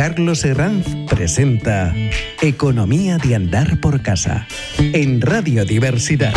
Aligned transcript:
Carlos 0.00 0.42
Herranz 0.46 0.86
presenta 1.10 1.94
Economía 2.40 3.18
de 3.18 3.34
Andar 3.34 3.80
por 3.80 4.00
Casa 4.00 4.46
en 4.78 5.20
Radio 5.20 5.66
Diversidad. 5.66 6.32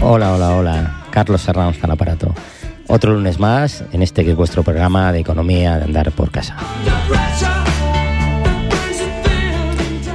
Hola, 0.00 0.34
hola, 0.36 0.56
hola. 0.56 1.04
Carlos 1.10 1.46
Herranz 1.46 1.84
al 1.84 1.90
aparato. 1.90 2.34
Otro 2.86 3.12
lunes 3.12 3.38
más 3.38 3.84
en 3.92 4.02
este 4.02 4.24
que 4.24 4.30
es 4.30 4.36
vuestro 4.38 4.62
programa 4.62 5.12
de 5.12 5.18
Economía 5.18 5.76
de 5.76 5.84
Andar 5.84 6.12
por 6.12 6.30
Casa. 6.30 6.56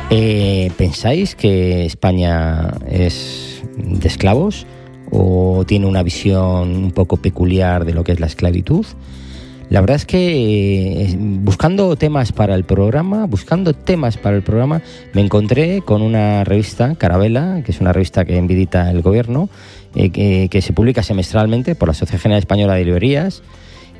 Eh, 0.09 0.71
¿Pensáis 0.77 1.35
que 1.35 1.85
España 1.85 2.71
es 2.89 3.61
de 3.77 4.07
esclavos 4.07 4.65
o 5.11 5.63
tiene 5.67 5.85
una 5.85 6.01
visión 6.01 6.75
un 6.75 6.91
poco 6.91 7.17
peculiar 7.17 7.85
de 7.85 7.93
lo 7.93 8.03
que 8.03 8.13
es 8.13 8.19
la 8.19 8.25
esclavitud? 8.25 8.83
La 9.71 9.79
verdad 9.79 9.95
es 9.95 10.05
que 10.05 11.01
eh, 11.01 11.15
buscando 11.17 11.95
temas 11.95 12.33
para 12.33 12.55
el 12.55 12.65
programa, 12.65 13.25
buscando 13.25 13.73
temas 13.73 14.17
para 14.17 14.35
el 14.35 14.43
programa, 14.43 14.81
me 15.13 15.21
encontré 15.21 15.81
con 15.81 16.01
una 16.01 16.43
revista, 16.43 16.95
Carabela, 16.95 17.61
que 17.63 17.71
es 17.71 17.79
una 17.79 17.93
revista 17.93 18.25
que 18.25 18.35
envidita 18.35 18.91
el 18.91 19.01
gobierno, 19.01 19.47
eh, 19.95 20.09
que, 20.49 20.61
se 20.61 20.73
publica 20.73 21.03
semestralmente 21.03 21.73
por 21.75 21.87
la 21.87 21.93
Sociedad 21.93 22.21
General 22.21 22.39
Española 22.39 22.73
de 22.73 22.83
Librerías 22.83 23.43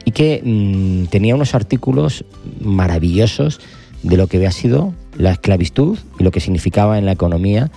y 0.04 0.12
que 0.12 0.42
mm, 0.44 1.06
tenía 1.06 1.36
unos 1.36 1.56
artículos 1.56 2.26
maravillosos 2.60 3.62
de 4.04 4.18
lo 4.18 4.28
que 4.28 4.38
había 4.38 4.52
sido 4.52 4.94
la 5.18 5.32
esclavitud 5.32 5.98
y 6.20 6.24
lo 6.24 6.32
que 6.32 6.42
significaba 6.42 6.98
en 6.98 7.06
la 7.06 7.14
economía 7.14 7.72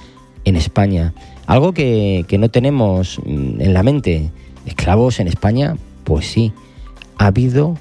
en 0.44 0.56
España. 0.56 1.14
Algo 1.46 1.72
que, 1.72 2.24
que 2.26 2.38
no 2.38 2.48
tenemos 2.48 3.20
mm, 3.24 3.60
en 3.60 3.72
la 3.72 3.84
mente. 3.84 4.32
¿Esclavos 4.66 5.20
en 5.20 5.28
España? 5.28 5.76
Pues 6.02 6.26
sí, 6.26 6.52
ha 7.18 7.26
habido 7.26 7.76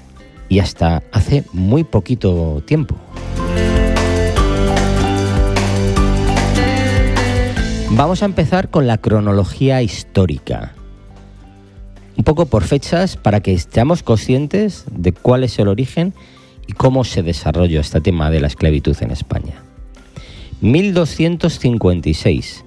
y 0.54 0.60
hasta 0.60 1.02
hace 1.10 1.42
muy 1.52 1.82
poquito 1.82 2.62
tiempo. 2.64 2.94
Vamos 7.90 8.22
a 8.22 8.26
empezar 8.26 8.70
con 8.70 8.86
la 8.86 8.98
cronología 8.98 9.82
histórica. 9.82 10.72
Un 12.16 12.22
poco 12.22 12.46
por 12.46 12.62
fechas 12.62 13.16
para 13.16 13.40
que 13.40 13.52
estemos 13.52 14.04
conscientes 14.04 14.84
de 14.92 15.10
cuál 15.10 15.42
es 15.42 15.58
el 15.58 15.66
origen 15.66 16.14
y 16.68 16.74
cómo 16.74 17.02
se 17.02 17.24
desarrolló 17.24 17.80
este 17.80 18.00
tema 18.00 18.30
de 18.30 18.40
la 18.40 18.46
esclavitud 18.46 18.96
en 19.00 19.10
España. 19.10 19.60
1256. 20.60 22.64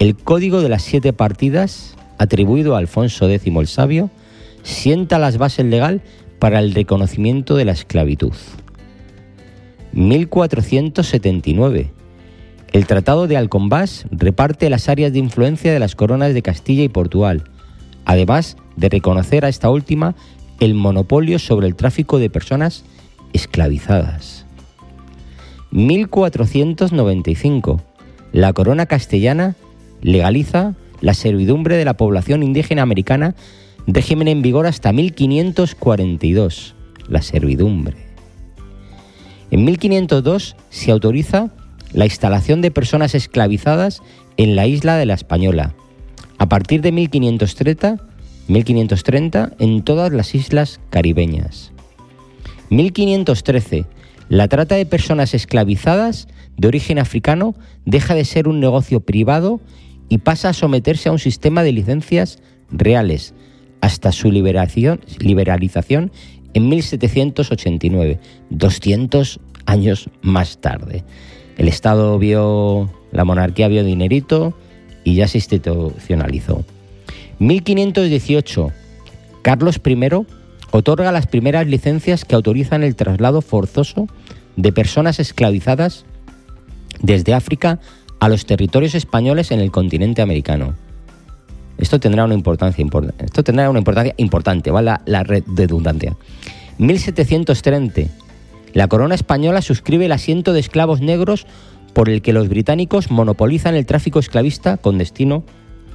El 0.00 0.16
Código 0.16 0.60
de 0.60 0.68
las 0.68 0.82
Siete 0.82 1.14
Partidas, 1.14 1.96
atribuido 2.18 2.74
a 2.74 2.78
Alfonso 2.78 3.26
X 3.26 3.52
el 3.56 3.66
Sabio, 3.68 4.10
sienta 4.62 5.18
las 5.18 5.38
bases 5.38 5.64
legal 5.64 6.02
para 6.38 6.58
el 6.58 6.74
reconocimiento 6.74 7.56
de 7.56 7.64
la 7.64 7.72
esclavitud. 7.72 8.32
1479. 9.92 11.90
El 12.72 12.86
Tratado 12.86 13.26
de 13.26 13.36
Alcombás 13.36 14.06
reparte 14.10 14.68
las 14.68 14.88
áreas 14.88 15.12
de 15.12 15.18
influencia 15.18 15.72
de 15.72 15.78
las 15.78 15.94
coronas 15.94 16.34
de 16.34 16.42
Castilla 16.42 16.82
y 16.82 16.88
Portugal, 16.88 17.44
además 18.04 18.56
de 18.76 18.88
reconocer 18.88 19.44
a 19.44 19.48
esta 19.48 19.70
última 19.70 20.14
el 20.60 20.74
monopolio 20.74 21.38
sobre 21.38 21.66
el 21.66 21.76
tráfico 21.76 22.18
de 22.18 22.30
personas 22.30 22.84
esclavizadas. 23.32 24.44
1495. 25.70 27.82
La 28.32 28.52
corona 28.52 28.86
castellana 28.86 29.54
legaliza 30.02 30.74
la 31.00 31.14
servidumbre 31.14 31.76
de 31.76 31.84
la 31.84 31.96
población 31.96 32.42
indígena 32.42 32.82
americana 32.82 33.34
régimen 33.86 34.28
en 34.28 34.42
vigor 34.42 34.66
hasta 34.66 34.92
1542, 34.92 36.74
la 37.08 37.22
servidumbre. 37.22 37.96
En 39.50 39.64
1502 39.64 40.56
se 40.70 40.90
autoriza 40.90 41.50
la 41.92 42.04
instalación 42.04 42.60
de 42.60 42.70
personas 42.70 43.14
esclavizadas 43.14 44.02
en 44.36 44.56
la 44.56 44.66
isla 44.66 44.96
de 44.96 45.06
la 45.06 45.14
Española. 45.14 45.74
A 46.38 46.48
partir 46.48 46.82
de 46.82 46.92
1530, 46.92 47.96
1530 48.48 49.52
en 49.58 49.82
todas 49.82 50.12
las 50.12 50.34
islas 50.34 50.80
caribeñas. 50.90 51.72
1513. 52.70 53.86
La 54.28 54.48
trata 54.48 54.74
de 54.74 54.86
personas 54.86 55.34
esclavizadas 55.34 56.28
de 56.56 56.68
origen 56.68 56.98
africano 56.98 57.54
deja 57.84 58.14
de 58.14 58.24
ser 58.24 58.48
un 58.48 58.60
negocio 58.60 59.00
privado 59.00 59.60
y 60.08 60.18
pasa 60.18 60.50
a 60.50 60.52
someterse 60.52 61.08
a 61.08 61.12
un 61.12 61.18
sistema 61.18 61.62
de 61.62 61.72
licencias 61.72 62.40
reales, 62.70 63.34
hasta 63.80 64.12
su 64.12 64.30
liberación, 64.30 65.00
liberalización 65.18 66.10
en 66.54 66.68
1789, 66.68 68.18
200 68.50 69.40
años 69.66 70.10
más 70.22 70.58
tarde. 70.58 71.04
El 71.58 71.68
Estado 71.68 72.18
vio, 72.18 72.90
la 73.12 73.24
monarquía 73.24 73.68
vio 73.68 73.84
dinerito 73.84 74.54
y 75.04 75.14
ya 75.14 75.28
se 75.28 75.38
institucionalizó. 75.38 76.64
1518, 77.38 78.72
Carlos 79.42 79.80
I 79.84 80.08
otorga 80.70 81.12
las 81.12 81.26
primeras 81.26 81.66
licencias 81.66 82.24
que 82.24 82.34
autorizan 82.34 82.82
el 82.82 82.96
traslado 82.96 83.42
forzoso 83.42 84.08
de 84.56 84.72
personas 84.72 85.20
esclavizadas 85.20 86.04
desde 87.02 87.34
África 87.34 87.78
a 88.18 88.28
los 88.28 88.46
territorios 88.46 88.94
españoles 88.94 89.50
en 89.50 89.60
el 89.60 89.70
continente 89.70 90.22
americano. 90.22 90.74
Esto 91.78 92.00
tendrá 92.00 92.24
una 92.24 92.34
importancia, 92.34 92.84
esto 93.18 93.44
tendrá 93.44 93.68
una 93.68 93.78
importancia 93.78 94.14
importante, 94.16 94.70
¿vale? 94.70 94.86
La, 94.86 95.02
la 95.04 95.22
redundancia. 95.24 96.16
1730. 96.78 98.02
La 98.72 98.88
corona 98.88 99.14
española 99.14 99.62
suscribe 99.62 100.06
el 100.06 100.12
asiento 100.12 100.52
de 100.52 100.60
esclavos 100.60 101.00
negros 101.00 101.46
por 101.92 102.08
el 102.08 102.22
que 102.22 102.32
los 102.32 102.48
británicos 102.48 103.10
monopolizan 103.10 103.74
el 103.74 103.86
tráfico 103.86 104.18
esclavista 104.18 104.76
con 104.76 104.98
destino 104.98 105.44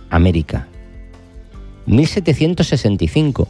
América. 0.09 0.67
1765. 1.85 3.47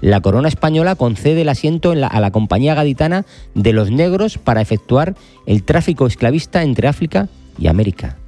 La 0.00 0.20
corona 0.20 0.48
española 0.48 0.96
concede 0.96 1.42
el 1.42 1.48
asiento 1.48 1.92
a 1.92 2.20
la 2.20 2.30
Compañía 2.30 2.74
Gaditana 2.74 3.24
de 3.54 3.72
los 3.72 3.90
Negros 3.90 4.36
para 4.36 4.60
efectuar 4.60 5.14
el 5.46 5.62
tráfico 5.62 6.06
esclavista 6.06 6.62
entre 6.62 6.88
África 6.88 7.28
y 7.58 7.68
América. 7.68 8.18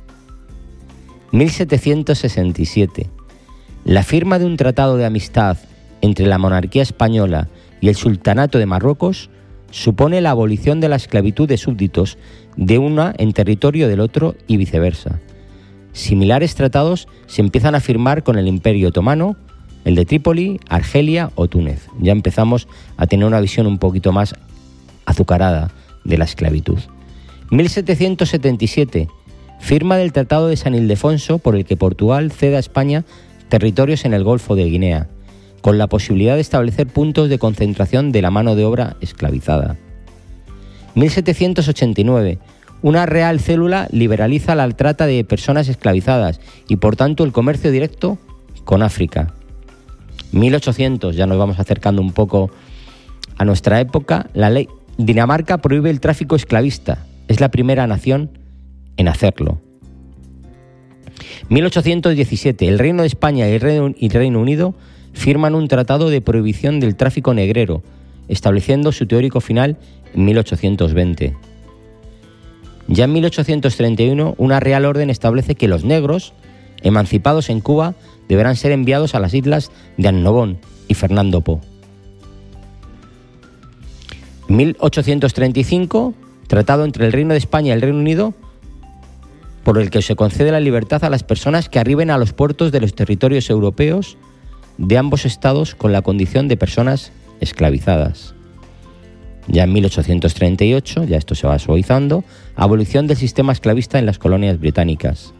1767 1.32 3.15
la 3.86 4.02
firma 4.02 4.40
de 4.40 4.46
un 4.46 4.56
tratado 4.56 4.96
de 4.96 5.06
amistad 5.06 5.58
entre 6.00 6.26
la 6.26 6.38
monarquía 6.38 6.82
española 6.82 7.48
y 7.80 7.88
el 7.88 7.94
sultanato 7.94 8.58
de 8.58 8.66
Marruecos 8.66 9.30
supone 9.70 10.20
la 10.20 10.30
abolición 10.30 10.80
de 10.80 10.88
la 10.88 10.96
esclavitud 10.96 11.48
de 11.48 11.56
súbditos 11.56 12.18
de 12.56 12.78
una 12.78 13.14
en 13.16 13.32
territorio 13.32 13.86
del 13.86 14.00
otro 14.00 14.34
y 14.48 14.56
viceversa. 14.56 15.20
Similares 15.92 16.56
tratados 16.56 17.06
se 17.28 17.42
empiezan 17.42 17.76
a 17.76 17.80
firmar 17.80 18.24
con 18.24 18.38
el 18.38 18.48
Imperio 18.48 18.88
Otomano, 18.88 19.36
el 19.84 19.94
de 19.94 20.04
Trípoli, 20.04 20.58
Argelia 20.68 21.30
o 21.36 21.46
Túnez. 21.46 21.86
Ya 22.00 22.10
empezamos 22.10 22.66
a 22.96 23.06
tener 23.06 23.24
una 23.24 23.40
visión 23.40 23.68
un 23.68 23.78
poquito 23.78 24.10
más 24.10 24.34
azucarada 25.04 25.70
de 26.04 26.18
la 26.18 26.24
esclavitud. 26.24 26.78
1777. 27.50 29.06
Firma 29.60 29.96
del 29.96 30.12
Tratado 30.12 30.48
de 30.48 30.56
San 30.56 30.74
Ildefonso 30.74 31.38
por 31.38 31.54
el 31.54 31.64
que 31.64 31.76
Portugal 31.76 32.32
cede 32.32 32.56
a 32.56 32.60
España 32.60 33.04
territorios 33.48 34.04
en 34.04 34.14
el 34.14 34.24
Golfo 34.24 34.54
de 34.56 34.64
Guinea, 34.64 35.08
con 35.60 35.78
la 35.78 35.86
posibilidad 35.86 36.34
de 36.34 36.40
establecer 36.40 36.86
puntos 36.86 37.28
de 37.28 37.38
concentración 37.38 38.12
de 38.12 38.22
la 38.22 38.30
mano 38.30 38.54
de 38.54 38.64
obra 38.64 38.96
esclavizada. 39.00 39.76
1789. 40.94 42.38
Una 42.82 43.06
real 43.06 43.40
célula 43.40 43.88
liberaliza 43.90 44.54
la 44.54 44.68
trata 44.70 45.06
de 45.06 45.24
personas 45.24 45.68
esclavizadas 45.68 46.40
y 46.68 46.76
por 46.76 46.96
tanto 46.96 47.24
el 47.24 47.32
comercio 47.32 47.70
directo 47.70 48.18
con 48.64 48.82
África. 48.82 49.34
1800, 50.32 51.16
ya 51.16 51.26
nos 51.26 51.38
vamos 51.38 51.58
acercando 51.58 52.02
un 52.02 52.12
poco 52.12 52.50
a 53.38 53.44
nuestra 53.44 53.80
época, 53.80 54.28
la 54.34 54.50
ley 54.50 54.68
Dinamarca 54.98 55.58
prohíbe 55.58 55.90
el 55.90 56.00
tráfico 56.00 56.36
esclavista. 56.36 57.04
Es 57.28 57.40
la 57.40 57.50
primera 57.50 57.86
nación 57.86 58.38
en 58.96 59.08
hacerlo. 59.08 59.60
1817. 61.48 62.68
El 62.68 62.78
Reino 62.78 63.02
de 63.02 63.08
España 63.08 63.48
y 63.48 63.52
el 63.52 64.10
Reino 64.10 64.40
Unido 64.40 64.74
firman 65.12 65.54
un 65.54 65.68
tratado 65.68 66.10
de 66.10 66.20
prohibición 66.20 66.78
del 66.78 66.96
tráfico 66.96 67.34
negrero, 67.34 67.82
estableciendo 68.28 68.92
su 68.92 69.06
teórico 69.06 69.40
final 69.40 69.76
en 70.14 70.24
1820. 70.24 71.36
Ya 72.88 73.04
en 73.04 73.12
1831, 73.12 74.34
una 74.38 74.60
real 74.60 74.84
orden 74.84 75.10
establece 75.10 75.54
que 75.54 75.68
los 75.68 75.84
negros, 75.84 76.32
emancipados 76.82 77.50
en 77.50 77.60
Cuba, 77.60 77.94
deberán 78.28 78.56
ser 78.56 78.72
enviados 78.72 79.14
a 79.14 79.20
las 79.20 79.34
islas 79.34 79.72
de 79.96 80.08
Annobón 80.08 80.58
y 80.86 80.94
Fernando 80.94 81.40
Po. 81.40 81.60
1835, 84.48 86.14
tratado 86.46 86.84
entre 86.84 87.06
el 87.06 87.12
Reino 87.12 87.32
de 87.32 87.38
España 87.38 87.70
y 87.70 87.72
el 87.72 87.82
Reino 87.82 87.98
Unido 87.98 88.34
por 89.66 89.78
el 89.78 89.90
que 89.90 90.00
se 90.00 90.14
concede 90.14 90.52
la 90.52 90.60
libertad 90.60 91.02
a 91.02 91.10
las 91.10 91.24
personas 91.24 91.68
que 91.68 91.80
arriben 91.80 92.12
a 92.12 92.18
los 92.18 92.32
puertos 92.32 92.70
de 92.70 92.80
los 92.80 92.94
territorios 92.94 93.50
europeos 93.50 94.16
de 94.78 94.96
ambos 94.96 95.24
estados 95.24 95.74
con 95.74 95.90
la 95.90 96.02
condición 96.02 96.46
de 96.46 96.56
personas 96.56 97.10
esclavizadas. 97.40 98.36
Ya 99.48 99.64
en 99.64 99.72
1838, 99.72 101.06
ya 101.06 101.16
esto 101.16 101.34
se 101.34 101.48
va 101.48 101.58
suavizando, 101.58 102.22
abolición 102.54 103.08
del 103.08 103.16
sistema 103.16 103.52
esclavista 103.52 103.98
en 103.98 104.06
las 104.06 104.20
colonias 104.20 104.60
británicas. 104.60 105.34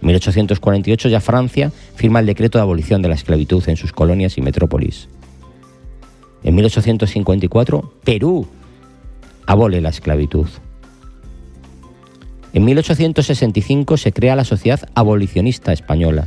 En 0.00 0.08
1848 0.08 1.08
ya 1.08 1.20
Francia 1.20 1.70
firma 1.94 2.18
el 2.18 2.26
decreto 2.26 2.58
de 2.58 2.62
abolición 2.62 3.00
de 3.00 3.10
la 3.10 3.14
esclavitud 3.14 3.62
en 3.68 3.76
sus 3.76 3.92
colonias 3.92 4.38
y 4.38 4.42
metrópolis. 4.42 5.08
En 6.42 6.56
1854 6.56 7.92
Perú 8.02 8.48
abole 9.46 9.80
la 9.80 9.90
esclavitud. 9.90 10.48
En 12.56 12.64
1865 12.64 13.98
se 13.98 14.12
crea 14.12 14.34
la 14.34 14.46
Sociedad 14.46 14.88
Abolicionista 14.94 15.74
Española. 15.74 16.26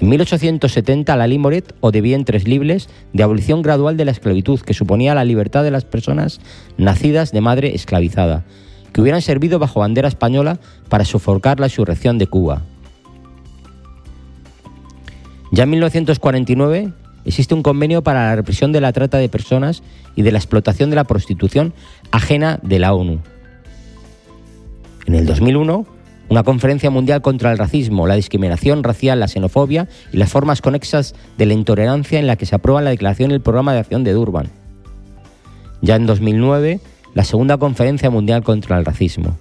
En 0.00 0.08
1870 0.08 1.14
la 1.14 1.28
ley 1.28 1.38
Moret 1.38 1.76
o 1.78 1.92
de 1.92 2.00
vientres 2.00 2.48
libres 2.48 2.88
de 3.12 3.22
abolición 3.22 3.62
gradual 3.62 3.96
de 3.96 4.04
la 4.04 4.10
esclavitud, 4.10 4.58
que 4.58 4.74
suponía 4.74 5.14
la 5.14 5.24
libertad 5.24 5.62
de 5.62 5.70
las 5.70 5.84
personas 5.84 6.40
nacidas 6.76 7.30
de 7.30 7.40
madre 7.40 7.76
esclavizada, 7.76 8.44
que 8.92 9.00
hubieran 9.00 9.22
servido 9.22 9.60
bajo 9.60 9.78
bandera 9.78 10.08
española 10.08 10.58
para 10.88 11.04
sofocar 11.04 11.60
la 11.60 11.66
insurrección 11.66 12.18
de 12.18 12.26
Cuba. 12.26 12.62
Ya 15.52 15.62
en 15.62 15.70
1949 15.70 16.92
existe 17.24 17.54
un 17.54 17.62
convenio 17.62 18.02
para 18.02 18.24
la 18.24 18.34
represión 18.34 18.72
de 18.72 18.80
la 18.80 18.92
trata 18.92 19.18
de 19.18 19.28
personas 19.28 19.84
y 20.16 20.22
de 20.22 20.32
la 20.32 20.38
explotación 20.38 20.90
de 20.90 20.96
la 20.96 21.04
prostitución 21.04 21.74
ajena 22.10 22.58
de 22.64 22.80
la 22.80 22.92
ONU. 22.92 23.20
En 25.08 25.14
el 25.14 25.24
2001, 25.24 25.86
una 26.28 26.42
conferencia 26.42 26.90
mundial 26.90 27.22
contra 27.22 27.50
el 27.50 27.56
racismo, 27.56 28.06
la 28.06 28.14
discriminación 28.14 28.84
racial, 28.84 29.18
la 29.18 29.26
xenofobia 29.26 29.88
y 30.12 30.18
las 30.18 30.30
formas 30.30 30.60
conexas 30.60 31.14
de 31.38 31.46
la 31.46 31.54
intolerancia 31.54 32.18
en 32.18 32.26
la 32.26 32.36
que 32.36 32.44
se 32.44 32.54
aprueba 32.54 32.82
la 32.82 32.90
declaración 32.90 33.30
y 33.30 33.34
el 33.34 33.40
programa 33.40 33.72
de 33.72 33.78
acción 33.78 34.04
de 34.04 34.12
Durban. 34.12 34.50
Ya 35.80 35.96
en 35.96 36.04
2009, 36.04 36.80
la 37.14 37.24
segunda 37.24 37.56
conferencia 37.56 38.10
mundial 38.10 38.42
contra 38.42 38.76
el 38.76 38.84
racismo. 38.84 39.38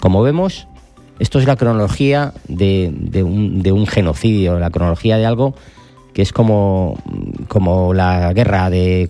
Como 0.00 0.22
vemos, 0.22 0.68
esto 1.18 1.38
es 1.38 1.46
la 1.46 1.56
cronología 1.56 2.34
de, 2.46 3.22
un, 3.24 3.86
genocidio, 3.86 4.58
la 4.58 4.68
cronología 4.68 5.16
de 5.16 5.24
algo 5.24 5.54
que 6.12 6.20
es 6.20 6.34
como, 6.34 6.98
como 7.48 7.94
la 7.94 8.34
guerra 8.34 8.68
de, 8.68 9.08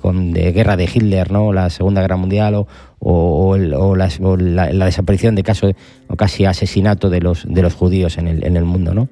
guerra 0.54 0.76
de 0.76 0.84
Hitler, 0.84 1.32
¿no? 1.32 1.52
la 1.52 1.68
Segunda 1.70 2.00
Guerra 2.00 2.16
Mundial 2.16 2.54
o, 2.54 2.68
la, 3.00 4.84
desaparición 4.84 5.34
de 5.34 5.42
caso 5.42 5.72
o 6.08 6.16
casi 6.16 6.44
asesinato 6.44 7.10
de 7.10 7.20
los, 7.20 7.44
de 7.48 7.62
los 7.62 7.74
judíos 7.74 8.18
en 8.18 8.28
el, 8.28 8.44
en 8.44 8.56
el 8.56 8.64
mundo. 8.64 8.94
¿no? 8.94 9.08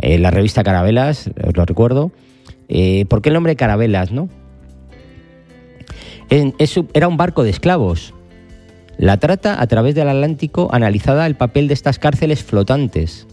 Eh, 0.00 0.18
la 0.18 0.30
revista 0.30 0.62
Carabelas, 0.62 1.30
os 1.46 1.56
lo 1.56 1.64
recuerdo. 1.64 2.12
Eh, 2.68 3.04
¿Por 3.08 3.22
qué 3.22 3.28
el 3.30 3.34
nombre 3.34 3.56
Carabelas? 3.56 4.12
No? 4.12 4.28
era 6.94 7.06
un 7.06 7.16
barco 7.16 7.44
de 7.44 7.50
esclavos. 7.50 8.12
La 8.96 9.18
trata 9.18 9.60
a 9.60 9.66
través 9.66 9.94
del 9.94 10.08
Atlántico 10.08 10.68
analizaba 10.72 11.26
el 11.26 11.36
papel 11.36 11.68
de 11.68 11.74
estas 11.74 11.98
cárceles 11.98 12.42
flotantes 12.42 13.26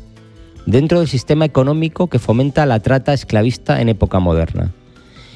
dentro 0.66 1.00
del 1.00 1.08
sistema 1.08 1.46
económico 1.46 2.08
que 2.08 2.20
fomenta 2.20 2.66
la 2.66 2.80
trata 2.80 3.14
esclavista 3.14 3.82
en 3.82 3.90
época 3.90 4.20
moderna. 4.20 4.72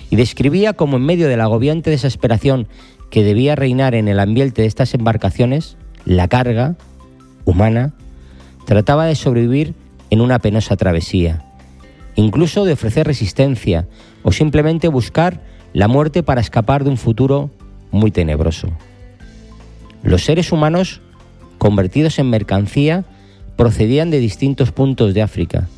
Y 0.09 0.15
describía 0.15 0.73
como 0.73 0.97
en 0.97 1.05
medio 1.05 1.27
de 1.27 1.37
la 1.37 1.45
agobiante 1.45 1.89
desesperación 1.89 2.67
que 3.15 3.23
debía 3.23 3.55
reinar 3.55 3.95
en 3.95 4.09
el 4.09 4.19
ambiente 4.19 4.63
de 4.63 4.67
estas 4.67 4.93
embarcaciones, 4.93 5.77
la 6.03 6.27
carga 6.27 6.75
humana 7.45 7.93
trataba 8.65 9.05
de 9.05 9.15
sobrevivir 9.15 9.73
en 10.09 10.19
una 10.19 10.39
penosa 10.39 10.75
travesía, 10.75 11.45
incluso 12.15 12.65
de 12.65 12.73
ofrecer 12.73 13.07
resistencia 13.07 13.87
o 14.21 14.33
simplemente 14.33 14.89
buscar 14.89 15.39
la 15.71 15.87
muerte 15.87 16.23
para 16.23 16.41
escapar 16.41 16.83
de 16.83 16.89
un 16.89 16.97
futuro 16.97 17.51
muy 17.89 18.11
tenebroso. 18.11 18.67
Los 20.03 20.25
seres 20.25 20.51
humanos, 20.51 20.99
convertidos 21.57 22.19
en 22.19 22.29
mercancía, 22.29 23.05
procedían 23.55 24.11
de 24.11 24.19
distintos 24.19 24.73
puntos 24.73 25.13
de 25.13 25.21
África, 25.21 25.69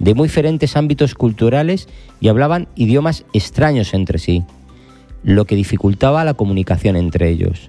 de 0.00 0.14
muy 0.14 0.28
diferentes 0.28 0.76
ámbitos 0.76 1.14
culturales 1.14 1.88
y 2.20 2.28
hablaban 2.28 2.68
idiomas 2.76 3.24
extraños 3.32 3.94
entre 3.94 4.18
sí, 4.18 4.44
lo 5.24 5.46
que 5.46 5.56
dificultaba 5.56 6.24
la 6.24 6.34
comunicación 6.34 6.96
entre 6.96 7.30
ellos. 7.30 7.68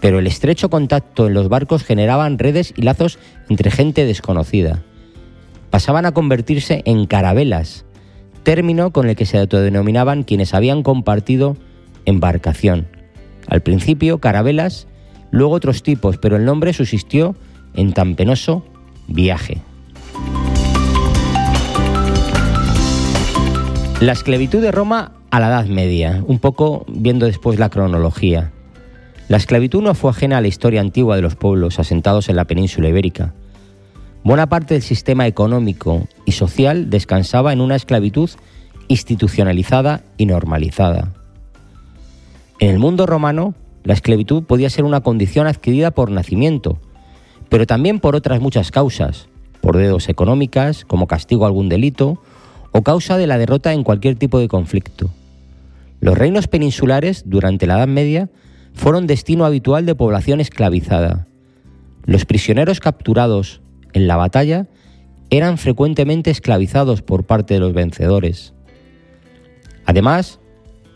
Pero 0.00 0.18
el 0.18 0.26
estrecho 0.26 0.70
contacto 0.70 1.26
en 1.26 1.34
los 1.34 1.48
barcos 1.48 1.84
generaban 1.84 2.38
redes 2.38 2.72
y 2.76 2.82
lazos 2.82 3.18
entre 3.50 3.70
gente 3.70 4.06
desconocida. 4.06 4.82
Pasaban 5.68 6.06
a 6.06 6.12
convertirse 6.12 6.82
en 6.86 7.06
carabelas, 7.06 7.84
término 8.44 8.92
con 8.92 9.08
el 9.08 9.16
que 9.16 9.26
se 9.26 9.38
autodenominaban 9.38 10.22
quienes 10.22 10.54
habían 10.54 10.82
compartido 10.82 11.56
embarcación. 12.06 12.88
Al 13.46 13.60
principio 13.60 14.18
carabelas, 14.18 14.86
luego 15.30 15.54
otros 15.54 15.82
tipos, 15.82 16.16
pero 16.16 16.36
el 16.36 16.44
nombre 16.44 16.72
subsistió 16.72 17.36
en 17.74 17.92
tan 17.92 18.14
penoso 18.14 18.64
viaje. 19.06 19.58
La 24.00 24.12
esclavitud 24.12 24.62
de 24.62 24.72
Roma 24.72 25.12
a 25.30 25.40
la 25.40 25.48
Edad 25.48 25.66
Media, 25.66 26.24
un 26.26 26.38
poco 26.38 26.84
viendo 26.88 27.26
después 27.26 27.58
la 27.58 27.68
cronología. 27.68 28.50
La 29.28 29.36
esclavitud 29.36 29.82
no 29.82 29.94
fue 29.94 30.10
ajena 30.10 30.38
a 30.38 30.40
la 30.40 30.48
historia 30.48 30.80
antigua 30.80 31.14
de 31.14 31.22
los 31.22 31.36
pueblos 31.36 31.78
asentados 31.78 32.28
en 32.28 32.36
la 32.36 32.46
península 32.46 32.88
ibérica. 32.88 33.32
Buena 34.24 34.48
parte 34.48 34.74
del 34.74 34.82
sistema 34.82 35.26
económico 35.26 36.08
y 36.26 36.32
social 36.32 36.90
descansaba 36.90 37.52
en 37.52 37.60
una 37.60 37.76
esclavitud 37.76 38.28
institucionalizada 38.88 40.02
y 40.18 40.26
normalizada. 40.26 41.12
En 42.58 42.70
el 42.70 42.78
mundo 42.80 43.06
romano, 43.06 43.54
la 43.84 43.94
esclavitud 43.94 44.42
podía 44.42 44.68
ser 44.68 44.84
una 44.84 45.00
condición 45.00 45.46
adquirida 45.46 45.92
por 45.92 46.10
nacimiento, 46.10 46.78
pero 47.48 47.66
también 47.66 48.00
por 48.00 48.16
otras 48.16 48.40
muchas 48.40 48.70
causas, 48.70 49.28
por 49.60 49.76
dedos 49.76 50.08
económicas, 50.08 50.84
como 50.84 51.06
castigo 51.06 51.44
a 51.44 51.46
algún 51.46 51.68
delito, 51.68 52.20
o 52.72 52.82
causa 52.82 53.16
de 53.16 53.26
la 53.26 53.38
derrota 53.38 53.72
en 53.72 53.84
cualquier 53.84 54.16
tipo 54.16 54.38
de 54.38 54.48
conflicto. 54.48 55.10
Los 56.00 56.16
reinos 56.16 56.48
peninsulares, 56.48 57.24
durante 57.26 57.66
la 57.66 57.76
Edad 57.76 57.88
Media, 57.88 58.30
fueron 58.72 59.06
destino 59.06 59.44
habitual 59.44 59.86
de 59.86 59.94
población 59.94 60.40
esclavizada. 60.40 61.26
Los 62.04 62.24
prisioneros 62.24 62.80
capturados 62.80 63.60
en 63.92 64.08
la 64.08 64.16
batalla 64.16 64.66
eran 65.28 65.58
frecuentemente 65.58 66.30
esclavizados 66.30 67.02
por 67.02 67.24
parte 67.24 67.54
de 67.54 67.60
los 67.60 67.72
vencedores. 67.72 68.54
Además, 69.84 70.40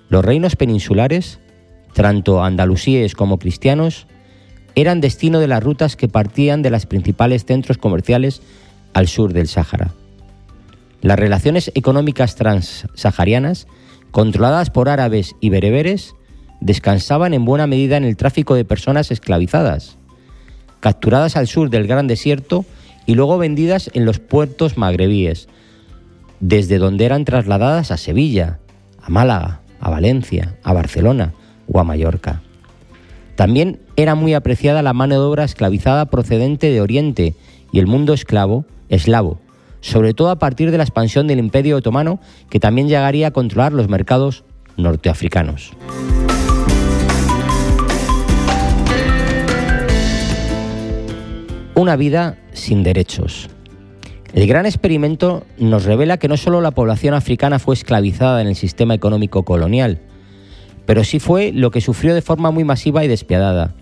los 0.08 0.24
reinos 0.24 0.56
peninsulares, 0.56 1.40
tanto 1.94 2.42
andalusíes 2.42 3.14
como 3.14 3.38
cristianos, 3.38 4.06
eran 4.74 5.00
destino 5.00 5.38
de 5.38 5.48
las 5.48 5.62
rutas 5.62 5.96
que 5.96 6.08
partían 6.08 6.62
de 6.62 6.70
los 6.70 6.86
principales 6.86 7.44
centros 7.44 7.78
comerciales 7.78 8.42
al 8.92 9.06
sur 9.06 9.32
del 9.32 9.48
Sáhara. 9.48 9.92
Las 11.00 11.18
relaciones 11.18 11.70
económicas 11.74 12.34
transsaharianas, 12.34 13.66
controladas 14.14 14.70
por 14.70 14.88
árabes 14.88 15.34
y 15.40 15.50
bereberes, 15.50 16.14
descansaban 16.60 17.34
en 17.34 17.44
buena 17.44 17.66
medida 17.66 17.96
en 17.96 18.04
el 18.04 18.16
tráfico 18.16 18.54
de 18.54 18.64
personas 18.64 19.10
esclavizadas, 19.10 19.98
capturadas 20.78 21.36
al 21.36 21.48
sur 21.48 21.68
del 21.68 21.88
Gran 21.88 22.06
Desierto 22.06 22.64
y 23.06 23.16
luego 23.16 23.38
vendidas 23.38 23.90
en 23.92 24.04
los 24.04 24.20
puertos 24.20 24.78
magrebíes, 24.78 25.48
desde 26.38 26.78
donde 26.78 27.06
eran 27.06 27.24
trasladadas 27.24 27.90
a 27.90 27.96
Sevilla, 27.96 28.60
a 29.02 29.10
Málaga, 29.10 29.62
a 29.80 29.90
Valencia, 29.90 30.58
a 30.62 30.72
Barcelona 30.72 31.34
o 31.66 31.80
a 31.80 31.84
Mallorca. 31.84 32.40
También 33.34 33.80
era 33.96 34.14
muy 34.14 34.34
apreciada 34.34 34.82
la 34.82 34.92
mano 34.92 35.16
de 35.16 35.22
obra 35.22 35.42
esclavizada 35.42 36.06
procedente 36.06 36.70
de 36.70 36.80
Oriente 36.80 37.34
y 37.72 37.80
el 37.80 37.88
mundo 37.88 38.14
esclavo, 38.14 38.64
eslavo, 38.88 39.40
sobre 39.84 40.14
todo 40.14 40.30
a 40.30 40.38
partir 40.38 40.70
de 40.70 40.78
la 40.78 40.84
expansión 40.84 41.26
del 41.26 41.38
Imperio 41.38 41.76
Otomano, 41.76 42.18
que 42.48 42.58
también 42.58 42.88
llegaría 42.88 43.26
a 43.26 43.30
controlar 43.32 43.74
los 43.74 43.90
mercados 43.90 44.42
norteafricanos. 44.78 45.72
Una 51.74 51.96
vida 51.96 52.38
sin 52.54 52.82
derechos. 52.82 53.50
El 54.32 54.46
gran 54.46 54.64
experimento 54.64 55.44
nos 55.58 55.84
revela 55.84 56.16
que 56.16 56.28
no 56.28 56.38
solo 56.38 56.62
la 56.62 56.70
población 56.70 57.12
africana 57.12 57.58
fue 57.58 57.74
esclavizada 57.74 58.40
en 58.40 58.46
el 58.48 58.56
sistema 58.56 58.94
económico 58.94 59.42
colonial, 59.42 60.00
pero 60.86 61.04
sí 61.04 61.20
fue 61.20 61.52
lo 61.52 61.70
que 61.70 61.82
sufrió 61.82 62.14
de 62.14 62.22
forma 62.22 62.50
muy 62.50 62.64
masiva 62.64 63.04
y 63.04 63.08
despiadada. 63.08 63.74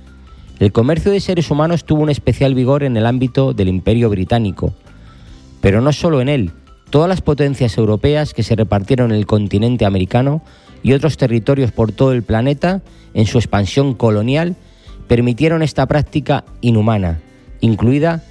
El 0.58 0.72
comercio 0.72 1.12
de 1.12 1.20
seres 1.20 1.48
humanos 1.48 1.84
tuvo 1.84 2.02
un 2.02 2.10
especial 2.10 2.56
vigor 2.56 2.82
en 2.82 2.96
el 2.96 3.06
ámbito 3.06 3.52
del 3.54 3.68
imperio 3.68 4.10
británico, 4.10 4.74
pero 5.62 5.80
no 5.80 5.92
solo 5.94 6.20
en 6.20 6.28
él, 6.28 6.50
todas 6.90 7.08
las 7.08 7.22
potencias 7.22 7.78
europeas 7.78 8.34
que 8.34 8.42
se 8.42 8.56
repartieron 8.56 9.12
en 9.12 9.16
el 9.16 9.26
continente 9.26 9.86
americano 9.86 10.42
y 10.82 10.92
otros 10.92 11.16
territorios 11.16 11.72
por 11.72 11.92
todo 11.92 12.12
el 12.12 12.22
planeta 12.22 12.82
en 13.14 13.24
su 13.24 13.38
expansión 13.38 13.94
colonial 13.94 14.56
permitieron 15.08 15.62
esta 15.62 15.86
práctica 15.86 16.44
inhumana 16.60 17.20
incluida 17.62 18.22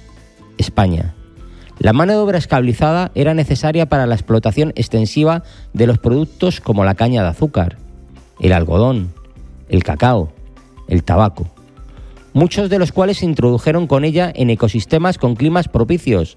España. 0.58 1.14
La 1.78 1.92
mano 1.92 2.12
de 2.12 2.18
obra 2.18 2.38
esclavizada 2.38 3.10
era 3.16 3.34
necesaria 3.34 3.86
para 3.86 4.06
la 4.06 4.14
explotación 4.14 4.72
extensiva 4.76 5.42
de 5.72 5.88
los 5.88 5.98
productos 5.98 6.60
como 6.60 6.84
la 6.84 6.94
caña 6.94 7.22
de 7.22 7.30
azúcar, 7.30 7.78
el 8.40 8.52
algodón, 8.52 9.12
el 9.68 9.82
cacao, 9.82 10.32
el 10.86 11.02
tabaco, 11.02 11.48
muchos 12.34 12.70
de 12.70 12.78
los 12.78 12.92
cuales 12.92 13.18
se 13.18 13.24
introdujeron 13.24 13.86
con 13.86 14.04
ella 14.04 14.30
en 14.34 14.50
ecosistemas 14.50 15.18
con 15.18 15.34
climas 15.34 15.66
propicios, 15.66 16.36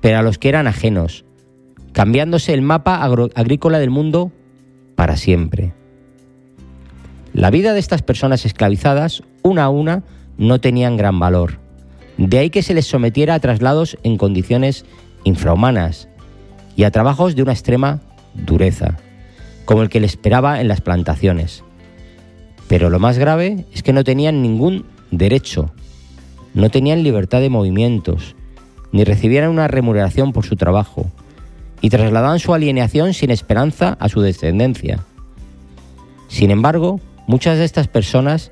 pero 0.00 0.18
a 0.18 0.22
los 0.22 0.38
que 0.38 0.48
eran 0.48 0.66
ajenos, 0.66 1.24
cambiándose 1.92 2.54
el 2.54 2.62
mapa 2.62 3.02
agrícola 3.34 3.78
del 3.78 3.90
mundo 3.90 4.32
para 4.94 5.16
siempre. 5.16 5.74
La 7.32 7.50
vida 7.50 7.72
de 7.72 7.80
estas 7.80 8.02
personas 8.02 8.44
esclavizadas, 8.44 9.22
una 9.42 9.64
a 9.64 9.68
una, 9.70 10.02
no 10.36 10.60
tenían 10.60 10.96
gran 10.96 11.18
valor. 11.20 11.60
De 12.16 12.38
ahí 12.38 12.50
que 12.50 12.62
se 12.62 12.74
les 12.74 12.86
sometiera 12.86 13.34
a 13.34 13.40
traslados 13.40 13.98
en 14.02 14.16
condiciones 14.16 14.84
infrahumanas 15.24 16.08
y 16.76 16.84
a 16.84 16.90
trabajos 16.90 17.36
de 17.36 17.42
una 17.42 17.52
extrema 17.52 18.00
dureza, 18.34 18.98
como 19.64 19.82
el 19.82 19.88
que 19.88 20.00
le 20.00 20.06
esperaba 20.06 20.60
en 20.60 20.68
las 20.68 20.80
plantaciones. 20.80 21.62
Pero 22.68 22.90
lo 22.90 22.98
más 22.98 23.18
grave 23.18 23.64
es 23.72 23.82
que 23.82 23.92
no 23.92 24.04
tenían 24.04 24.42
ningún 24.42 24.86
derecho, 25.10 25.72
no 26.54 26.70
tenían 26.70 27.02
libertad 27.02 27.40
de 27.40 27.50
movimientos, 27.50 28.34
ni 28.92 29.04
recibieran 29.04 29.50
una 29.50 29.68
remuneración 29.68 30.32
por 30.32 30.46
su 30.46 30.56
trabajo, 30.56 31.06
y 31.80 31.90
trasladaban 31.90 32.38
su 32.38 32.52
alienación 32.52 33.14
sin 33.14 33.30
esperanza 33.30 33.96
a 34.00 34.08
su 34.08 34.20
descendencia. 34.20 35.00
Sin 36.28 36.50
embargo, 36.50 37.00
muchas 37.26 37.58
de 37.58 37.64
estas 37.64 37.88
personas 37.88 38.50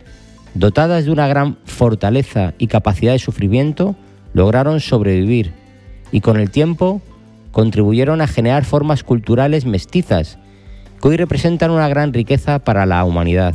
dotadas 0.54 1.04
de 1.04 1.10
una 1.10 1.28
gran 1.28 1.56
fortaleza 1.64 2.54
y 2.58 2.66
capacidad 2.66 3.12
de 3.12 3.18
sufrimiento, 3.18 3.94
lograron 4.32 4.80
sobrevivir 4.80 5.52
y 6.10 6.20
con 6.20 6.38
el 6.38 6.50
tiempo 6.50 7.00
contribuyeron 7.52 8.20
a 8.20 8.26
generar 8.26 8.64
formas 8.64 9.02
culturales 9.04 9.64
mestizas 9.64 10.38
que 11.00 11.08
hoy 11.08 11.16
representan 11.16 11.70
una 11.70 11.88
gran 11.88 12.12
riqueza 12.12 12.58
para 12.58 12.86
la 12.86 13.04
humanidad, 13.04 13.54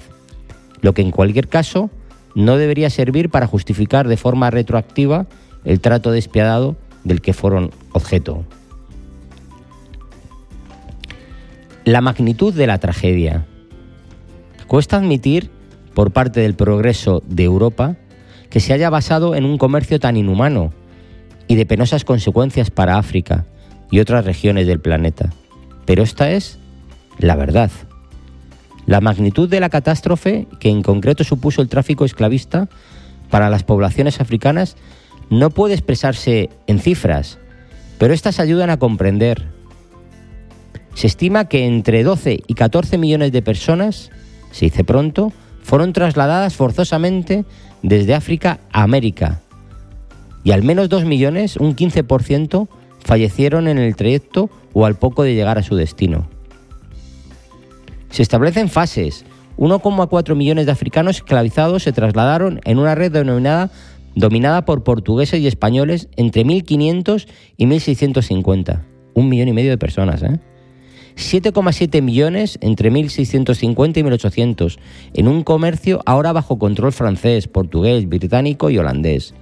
lo 0.82 0.94
que 0.94 1.02
en 1.02 1.12
cualquier 1.12 1.48
caso 1.48 1.90
no 2.36 2.58
debería 2.58 2.90
servir 2.90 3.30
para 3.30 3.48
justificar 3.48 4.08
de 4.08 4.18
forma 4.18 4.50
retroactiva 4.50 5.28
el 5.66 5.80
trato 5.80 6.12
despiadado 6.12 6.76
del 7.04 7.22
que 7.22 7.34
fueron 7.34 7.72
objeto. 7.92 8.44
La 11.86 12.02
magnitud 12.02 12.54
de 12.54 12.68
la 12.68 12.78
tragedia. 12.78 13.46
Cuesta 14.68 14.98
admitir 14.98 15.50
por 15.94 16.12
parte 16.12 16.40
del 16.40 16.56
progreso 16.56 17.22
de 17.28 17.44
Europa 17.44 17.98
que 18.50 18.60
se 18.60 18.74
haya 18.74 18.90
basado 18.90 19.36
en 19.36 19.46
un 19.46 19.58
comercio 19.58 20.00
tan 20.00 20.16
inhumano 20.16 20.72
y 21.48 21.56
de 21.56 21.66
penosas 21.66 22.06
consecuencias 22.06 22.72
para 22.72 22.98
África 22.98 23.46
y 23.92 24.00
otras 24.00 24.26
regiones 24.26 24.66
del 24.68 24.80
planeta. 24.80 25.30
Pero 25.86 26.04
esta 26.04 26.32
es 26.32 26.58
la 27.18 27.36
verdad. 27.36 27.72
La 28.86 29.02
magnitud 29.02 29.50
de 29.50 29.60
la 29.60 29.70
catástrofe 29.70 30.48
que 30.60 30.70
en 30.70 30.84
concreto 30.84 31.24
supuso 31.24 31.62
el 31.62 31.70
tráfico 31.70 32.06
esclavista 32.06 32.70
para 33.30 33.50
las 33.50 33.64
poblaciones 33.64 34.22
africanas 34.22 34.76
no 35.40 35.50
puede 35.50 35.74
expresarse 35.74 36.50
en 36.68 36.80
cifras, 36.80 37.40
pero 37.98 38.14
estas 38.14 38.40
ayudan 38.40 38.70
a 38.70 38.78
comprender. 38.78 39.48
Se 40.94 41.08
estima 41.08 41.46
que 41.46 41.66
entre 41.66 42.04
12 42.04 42.44
y 42.46 42.54
14 42.54 42.98
millones 42.98 43.32
de 43.32 43.42
personas, 43.42 44.12
se 44.52 44.66
dice 44.66 44.84
pronto, 44.84 45.34
fueron 45.64 45.94
trasladadas 45.94 46.56
forzosamente 46.56 47.46
desde 47.82 48.14
África 48.14 48.60
a 48.72 48.84
América 48.84 49.42
y 50.44 50.52
al 50.52 50.64
menos 50.64 50.90
2 50.90 51.06
millones, 51.06 51.58
un 51.58 51.76
15%, 51.76 52.68
fallecieron 53.00 53.68
en 53.68 53.78
el 53.78 53.96
trayecto 53.96 54.50
o 54.74 54.86
al 54.86 54.96
poco 54.96 55.24
de 55.24 55.34
llegar 55.34 55.58
a 55.58 55.64
su 55.64 55.76
destino. 55.76 56.28
Se 58.10 58.22
establecen 58.22 58.70
fases. 58.70 59.26
1,4 59.58 60.36
millones 60.36 60.66
de 60.66 60.72
africanos 60.72 61.18
esclavizados 61.18 61.84
se 61.84 61.94
trasladaron 61.94 62.60
en 62.66 62.80
una 62.80 62.96
red 62.96 63.12
denominada 63.12 63.70
dominada 64.16 64.66
por 64.66 64.84
portugueses 64.84 65.42
y 65.42 65.48
españoles 65.48 66.10
entre 66.16 66.44
1500 66.44 67.28
y 67.58 67.66
1650. 67.66 68.86
Un 69.14 69.30
millón 69.30 69.48
y 69.48 69.54
medio 69.54 69.70
de 69.70 69.78
personas, 69.78 70.24
¿eh? 70.24 70.40
7,7 71.16 72.02
millones 72.02 72.58
entre 72.62 72.90
1650 72.90 74.00
y 74.00 74.04
1800 74.04 74.80
en 75.14 75.28
un 75.28 75.44
comercio 75.44 76.02
ahora 76.06 76.34
bajo 76.34 76.58
control 76.58 76.92
francés, 76.92 77.48
portugués, 77.48 78.08
británico 78.10 78.70
y 78.70 78.78
holandés. 78.78 79.36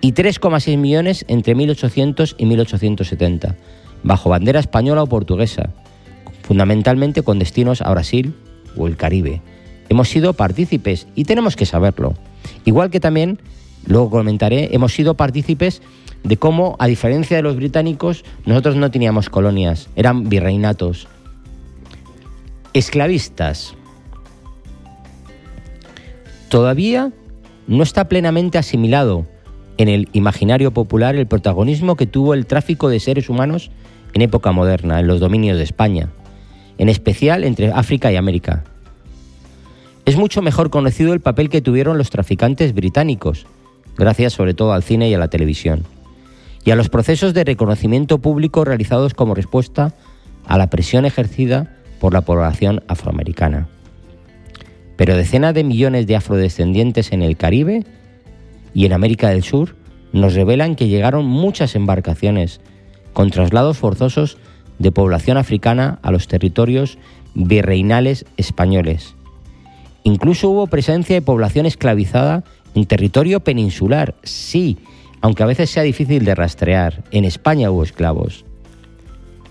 Y 0.00 0.12
3,6 0.12 0.78
millones 0.78 1.24
entre 1.28 1.54
1800 1.54 2.36
y 2.38 2.46
1870, 2.46 3.56
bajo 4.02 4.30
bandera 4.30 4.60
española 4.60 5.02
o 5.02 5.06
portuguesa, 5.06 5.74
fundamentalmente 6.42 7.22
con 7.22 7.38
destinos 7.38 7.82
a 7.82 7.90
Brasil 7.90 8.34
o 8.76 8.86
el 8.86 8.96
Caribe. 8.96 9.42
Hemos 9.88 10.08
sido 10.08 10.34
partícipes 10.34 11.06
y 11.14 11.24
tenemos 11.24 11.56
que 11.56 11.66
saberlo. 11.66 12.14
Igual 12.64 12.90
que 12.90 13.00
también, 13.00 13.40
luego 13.88 14.10
comentaré, 14.10 14.68
hemos 14.72 14.92
sido 14.92 15.14
partícipes 15.14 15.82
de 16.22 16.36
cómo, 16.36 16.76
a 16.78 16.86
diferencia 16.86 17.36
de 17.36 17.42
los 17.42 17.56
británicos, 17.56 18.24
nosotros 18.44 18.76
no 18.76 18.90
teníamos 18.90 19.30
colonias, 19.30 19.88
eran 19.96 20.28
virreinatos. 20.28 21.08
Esclavistas. 22.74 23.74
Todavía 26.48 27.12
no 27.66 27.82
está 27.82 28.08
plenamente 28.08 28.58
asimilado 28.58 29.26
en 29.78 29.88
el 29.88 30.08
imaginario 30.12 30.72
popular 30.72 31.16
el 31.16 31.26
protagonismo 31.26 31.96
que 31.96 32.06
tuvo 32.06 32.34
el 32.34 32.46
tráfico 32.46 32.88
de 32.88 33.00
seres 33.00 33.28
humanos 33.28 33.70
en 34.12 34.22
época 34.22 34.52
moderna, 34.52 35.00
en 35.00 35.06
los 35.06 35.20
dominios 35.20 35.56
de 35.56 35.64
España, 35.64 36.10
en 36.78 36.88
especial 36.88 37.44
entre 37.44 37.70
África 37.72 38.12
y 38.12 38.16
América. 38.16 38.64
Es 40.04 40.16
mucho 40.16 40.42
mejor 40.42 40.70
conocido 40.70 41.12
el 41.12 41.20
papel 41.20 41.48
que 41.48 41.60
tuvieron 41.60 41.98
los 41.98 42.10
traficantes 42.10 42.74
británicos, 42.74 43.46
gracias 43.98 44.32
sobre 44.32 44.54
todo 44.54 44.72
al 44.72 44.82
cine 44.82 45.08
y 45.08 45.14
a 45.14 45.18
la 45.18 45.28
televisión 45.28 45.84
y 46.64 46.70
a 46.70 46.76
los 46.76 46.88
procesos 46.88 47.34
de 47.34 47.44
reconocimiento 47.44 48.18
público 48.18 48.64
realizados 48.64 49.14
como 49.14 49.34
respuesta 49.34 49.94
a 50.46 50.58
la 50.58 50.70
presión 50.70 51.04
ejercida 51.04 51.76
por 52.00 52.12
la 52.12 52.22
población 52.22 52.82
afroamericana. 52.88 53.68
Pero 54.96 55.16
decenas 55.16 55.54
de 55.54 55.64
millones 55.64 56.06
de 56.06 56.16
afrodescendientes 56.16 57.12
en 57.12 57.22
el 57.22 57.36
Caribe 57.36 57.84
y 58.74 58.86
en 58.86 58.92
América 58.92 59.28
del 59.28 59.44
Sur 59.44 59.76
nos 60.12 60.34
revelan 60.34 60.74
que 60.74 60.88
llegaron 60.88 61.26
muchas 61.26 61.74
embarcaciones 61.74 62.60
con 63.12 63.30
traslados 63.30 63.78
forzosos 63.78 64.38
de 64.78 64.92
población 64.92 65.36
africana 65.36 65.98
a 66.02 66.10
los 66.10 66.28
territorios 66.28 66.98
virreinales 67.34 68.24
españoles. 68.36 69.14
Incluso 70.04 70.50
hubo 70.50 70.66
presencia 70.66 71.14
de 71.14 71.22
población 71.22 71.66
esclavizada 71.66 72.44
en 72.74 72.86
territorio 72.86 73.40
peninsular, 73.40 74.14
sí, 74.22 74.78
aunque 75.20 75.42
a 75.42 75.46
veces 75.46 75.70
sea 75.70 75.82
difícil 75.82 76.24
de 76.24 76.34
rastrear, 76.34 77.04
en 77.10 77.24
España 77.24 77.70
hubo 77.70 77.82
esclavos. 77.82 78.44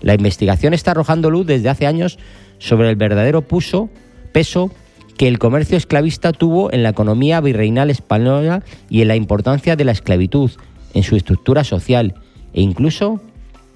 La 0.00 0.14
investigación 0.14 0.74
está 0.74 0.92
arrojando 0.92 1.30
luz 1.30 1.46
desde 1.46 1.68
hace 1.68 1.86
años 1.86 2.18
sobre 2.58 2.90
el 2.90 2.96
verdadero 2.96 3.42
puso, 3.42 3.90
peso 4.32 4.70
que 5.16 5.28
el 5.28 5.38
comercio 5.38 5.76
esclavista 5.76 6.32
tuvo 6.32 6.72
en 6.72 6.82
la 6.82 6.90
economía 6.90 7.40
virreinal 7.40 7.90
española 7.90 8.62
y 8.88 9.02
en 9.02 9.08
la 9.08 9.16
importancia 9.16 9.74
de 9.74 9.84
la 9.84 9.92
esclavitud 9.92 10.52
en 10.94 11.02
su 11.02 11.16
estructura 11.16 11.64
social 11.64 12.14
e 12.52 12.62
incluso 12.62 13.20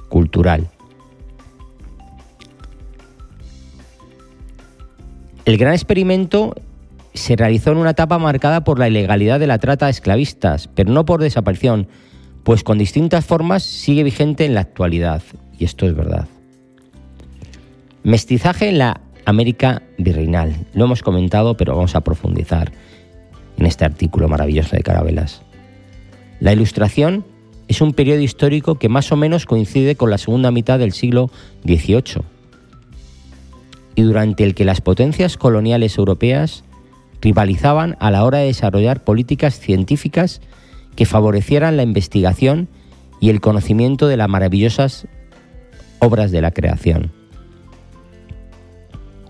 cultural. 0.08 0.70
El 5.44 5.58
gran 5.58 5.72
experimento 5.72 6.54
se 7.14 7.36
realizó 7.36 7.72
en 7.72 7.78
una 7.78 7.90
etapa 7.90 8.18
marcada 8.18 8.64
por 8.64 8.78
la 8.78 8.88
ilegalidad 8.88 9.38
de 9.40 9.46
la 9.46 9.58
trata 9.58 9.86
de 9.86 9.92
esclavistas, 9.92 10.68
pero 10.74 10.92
no 10.92 11.04
por 11.04 11.20
desaparición, 11.20 11.88
pues 12.42 12.64
con 12.64 12.78
distintas 12.78 13.24
formas 13.24 13.62
sigue 13.62 14.02
vigente 14.02 14.44
en 14.44 14.54
la 14.54 14.60
actualidad, 14.60 15.22
y 15.58 15.64
esto 15.64 15.86
es 15.86 15.94
verdad. 15.94 16.26
Mestizaje 18.02 18.68
en 18.68 18.78
la 18.78 19.00
América 19.24 19.82
virreinal. 19.98 20.66
Lo 20.74 20.86
hemos 20.86 21.02
comentado, 21.02 21.56
pero 21.56 21.76
vamos 21.76 21.94
a 21.94 22.00
profundizar 22.00 22.72
en 23.56 23.66
este 23.66 23.84
artículo 23.84 24.28
maravilloso 24.28 24.74
de 24.76 24.82
Carabelas. 24.82 25.42
La 26.40 26.52
Ilustración 26.52 27.24
es 27.68 27.80
un 27.80 27.92
periodo 27.92 28.20
histórico 28.20 28.74
que 28.74 28.88
más 28.88 29.12
o 29.12 29.16
menos 29.16 29.46
coincide 29.46 29.94
con 29.94 30.10
la 30.10 30.18
segunda 30.18 30.50
mitad 30.50 30.78
del 30.78 30.92
siglo 30.92 31.30
XVIII 31.64 32.22
y 33.94 34.02
durante 34.02 34.42
el 34.44 34.54
que 34.54 34.64
las 34.64 34.80
potencias 34.80 35.36
coloniales 35.36 35.96
europeas 35.98 36.64
rivalizaban 37.22 37.96
a 38.00 38.10
la 38.10 38.24
hora 38.24 38.38
de 38.38 38.46
desarrollar 38.46 39.02
políticas 39.02 39.58
científicas 39.58 40.42
que 40.94 41.06
favorecieran 41.06 41.78
la 41.78 41.84
investigación 41.84 42.68
y 43.20 43.30
el 43.30 43.40
conocimiento 43.40 44.08
de 44.08 44.16
las 44.18 44.28
maravillosas 44.28 45.06
obras 46.00 46.32
de 46.32 46.42
la 46.42 46.50
creación. 46.50 47.12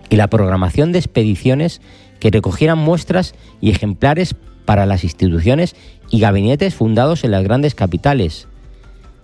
Y 0.09 0.15
la 0.15 0.27
programación 0.27 0.91
de 0.91 0.99
expediciones 0.99 1.79
que 2.19 2.31
recogieran 2.31 2.79
muestras 2.79 3.35
y 3.61 3.69
ejemplares 3.69 4.35
para 4.65 4.85
las 4.85 5.03
instituciones 5.03 5.75
y 6.09 6.19
gabinetes 6.19 6.73
fundados 6.73 7.23
en 7.23 7.31
las 7.31 7.43
grandes 7.43 7.75
capitales, 7.75 8.47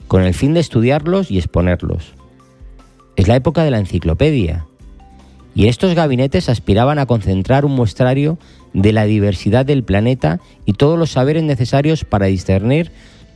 con 0.08 0.24
el 0.24 0.34
fin 0.34 0.54
de 0.54 0.60
estudiarlos 0.60 1.32
y 1.32 1.38
exponerlos. 1.38 2.14
Es 3.16 3.28
la 3.28 3.36
época 3.36 3.64
de 3.64 3.72
la 3.72 3.80
enciclopedia, 3.80 4.66
Y 5.56 5.68
estos 5.68 5.96
gabinetes 5.96 6.48
aspiraban 6.48 7.00
a 7.00 7.08
concentrar 7.08 7.66
un 7.66 7.74
muestrario 7.74 8.38
de 8.74 8.94
la 8.94 9.06
diversidad 9.06 9.66
del 9.66 9.84
planeta 9.84 10.40
y 10.66 10.74
todos 10.74 10.98
los 10.98 11.12
saberes 11.12 11.44
necesarios 11.44 12.06
para 12.06 12.28
discernir 12.28 12.92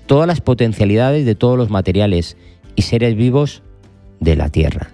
todas 0.05 0.27
las 0.27 0.41
potencialidades 0.41 1.25
de 1.25 1.35
todos 1.35 1.57
los 1.57 1.69
materiales 1.69 2.37
y 2.75 2.83
seres 2.83 3.15
vivos 3.15 3.63
de 4.19 4.35
la 4.35 4.49
Tierra. 4.49 4.91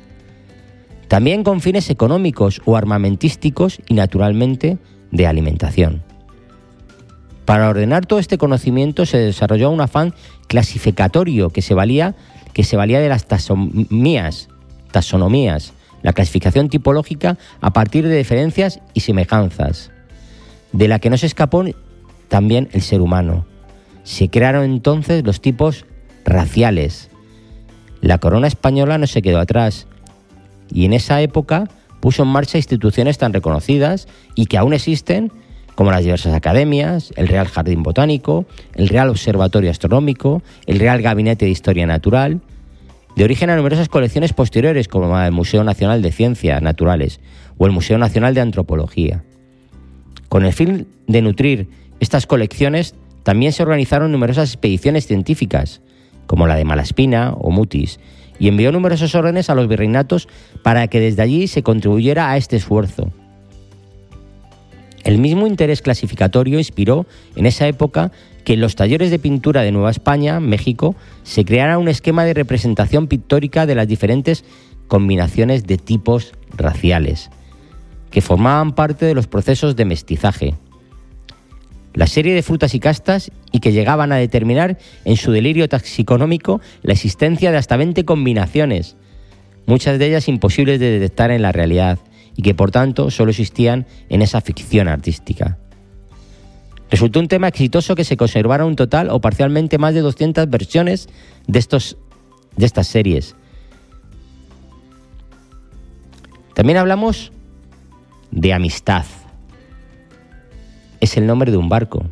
También 1.08 1.44
con 1.44 1.62
fines 1.62 1.90
económicos 1.90 2.62
o 2.66 2.78
armamentísticos 2.78 3.82
y 3.88 3.96
naturalmente 3.96 4.78
de 5.12 5.28
alimentación. 5.28 6.04
Para 7.46 7.68
ordenar 7.68 8.06
todo 8.06 8.20
este 8.20 8.38
conocimiento 8.38 9.08
se 9.08 9.18
desarrolló 9.18 9.72
un 9.72 9.82
afán 9.82 10.14
clasificatorio 10.48 11.50
que 11.50 11.64
se 11.64 11.74
valía, 11.74 12.16
que 12.54 12.64
se 12.64 12.78
valía 12.78 13.00
de 13.00 13.10
las 13.10 13.26
taxonomías, 13.26 14.50
taxonomías, 14.92 15.74
la 16.04 16.14
clasificación 16.14 16.70
tipológica 16.70 17.38
a 17.60 17.74
partir 17.74 18.08
de 18.08 18.18
diferencias 18.18 18.82
y 18.94 19.00
semejanzas, 19.00 19.92
de 20.72 20.88
la 20.88 21.00
que 21.00 21.10
no 21.10 21.18
se 21.18 21.26
escapó 21.26 21.64
también 22.28 22.70
el 22.74 22.82
ser 22.82 23.02
humano. 23.02 23.46
Se 24.04 24.30
crearon 24.30 24.64
entonces 24.66 25.24
los 25.24 25.42
tipos 25.42 25.86
raciales. 26.26 27.10
La 28.02 28.18
corona 28.18 28.48
española 28.48 28.98
no 28.98 29.08
se 29.08 29.22
quedó 29.22 29.40
atrás 29.40 29.88
y 30.72 30.86
en 30.86 30.94
esa 30.94 31.22
época 31.22 31.70
puso 32.00 32.24
en 32.24 32.30
marcha 32.30 32.58
instituciones 32.58 33.18
tan 33.18 33.34
reconocidas 33.34 34.08
y 34.36 34.46
que 34.46 34.58
aún 34.58 34.74
existen 34.74 35.32
como 35.76 35.92
las 35.92 36.04
diversas 36.04 36.34
academias, 36.34 37.14
el 37.16 37.30
Real 37.30 37.48
Jardín 37.48 37.84
Botánico, 37.84 38.46
el 38.76 38.90
Real 38.90 39.10
Observatorio 39.10 39.72
Astronómico, 39.72 40.42
el 40.66 40.80
Real 40.80 41.02
Gabinete 41.02 41.46
de 41.46 41.52
Historia 41.52 41.88
Natural, 41.88 42.42
de 43.16 43.24
origen 43.24 43.50
a 43.50 43.56
numerosas 43.56 43.88
colecciones 43.88 44.34
posteriores 44.34 44.88
como 44.88 45.18
el 45.20 45.32
Museo 45.32 45.64
Nacional 45.64 46.02
de 46.02 46.12
Ciencias 46.12 46.62
Naturales 46.62 47.22
o 47.58 47.66
el 47.66 47.72
Museo 47.72 47.98
Nacional 47.98 48.34
de 48.34 48.42
Antropología. 48.42 49.24
Con 50.30 50.46
el 50.46 50.54
fin 50.54 50.88
de 51.08 51.22
nutrir 51.22 51.68
estas 52.00 52.26
colecciones, 52.26 52.96
también 53.24 53.52
se 53.52 53.64
organizaron 53.64 54.12
numerosas 54.12 54.50
expediciones 54.50 55.06
científicas, 55.06 55.82
como 56.28 56.48
la 56.48 56.56
de 56.56 56.66
Malaspina 56.66 57.34
o 57.34 57.52
Mutis, 57.52 58.00
y 58.40 58.48
envió 58.48 58.72
numerosos 58.72 59.16
órdenes 59.16 59.50
a 59.50 59.56
los 59.56 59.68
virreinatos 59.68 60.30
para 60.64 60.88
que 60.88 61.00
desde 61.00 61.24
allí 61.24 61.48
se 61.48 61.64
contribuyera 61.64 62.32
a 62.32 62.38
este 62.38 62.56
esfuerzo. 62.56 63.12
El 65.04 65.18
mismo 65.18 65.48
interés 65.48 65.82
clasificatorio 65.82 66.60
inspiró 66.60 67.06
en 67.36 67.46
esa 67.46 67.68
época 67.68 68.12
que 68.44 68.54
en 68.54 68.62
los 68.62 68.76
talleres 68.76 69.12
de 69.12 69.20
pintura 69.20 69.62
de 69.62 69.72
Nueva 69.72 69.92
España, 69.92 70.40
México, 70.40 70.96
se 71.24 71.46
creara 71.46 71.78
un 71.78 71.88
esquema 71.88 72.26
de 72.26 72.34
representación 72.34 73.08
pictórica 73.08 73.66
de 73.66 73.76
las 73.76 73.88
diferentes 73.88 74.44
combinaciones 74.88 75.66
de 75.66 75.78
tipos 75.78 76.34
raciales, 76.56 77.30
que 78.12 78.22
formaban 78.22 78.74
parte 78.74 79.06
de 79.06 79.14
los 79.14 79.28
procesos 79.28 79.76
de 79.76 79.86
mestizaje. 79.86 80.56
La 81.94 82.08
serie 82.08 82.34
de 82.34 82.44
frutas 82.44 82.76
y 82.76 82.80
castas 82.80 83.32
y 83.52 83.60
que 83.60 83.72
llegaban 83.72 84.12
a 84.12 84.18
determinar 84.18 84.78
en 85.06 85.18
su 85.18 85.32
delirio 85.32 85.68
taxiconómico 85.68 86.62
la 86.84 86.94
existencia 86.94 87.52
de 87.52 87.58
hasta 87.58 87.78
20 87.78 88.06
combinaciones, 88.06 88.96
muchas 89.66 90.00
de 90.00 90.08
ellas 90.08 90.28
imposibles 90.28 90.80
de 90.80 90.92
detectar 90.92 91.32
en 91.32 91.42
la 91.42 91.52
realidad 91.52 92.00
y 92.36 92.42
que 92.42 92.54
por 92.54 92.72
tanto 92.72 93.12
solo 93.12 93.32
existían 93.32 93.86
en 94.10 94.22
esa 94.22 94.42
ficción 94.42 94.88
artística. 94.88 95.58
Resultó 96.90 97.20
un 97.20 97.28
tema 97.28 97.48
exitoso 97.48 97.96
que 97.96 98.04
se 98.04 98.18
conservaron 98.18 98.70
un 98.70 98.76
total 98.76 99.10
o 99.10 99.22
parcialmente 99.22 99.78
más 99.78 99.94
de 99.94 100.02
200 100.02 100.50
versiones 100.50 101.08
de, 101.48 101.60
estos, 101.60 101.98
de 102.56 102.66
estas 102.66 102.88
series. 102.88 103.36
También 106.54 106.78
hablamos 106.78 107.32
de 108.32 108.54
amistad. 108.54 109.06
Es 111.00 111.18
el 111.18 111.26
nombre 111.26 111.52
de 111.52 111.58
un 111.58 111.70
barco, 111.70 112.06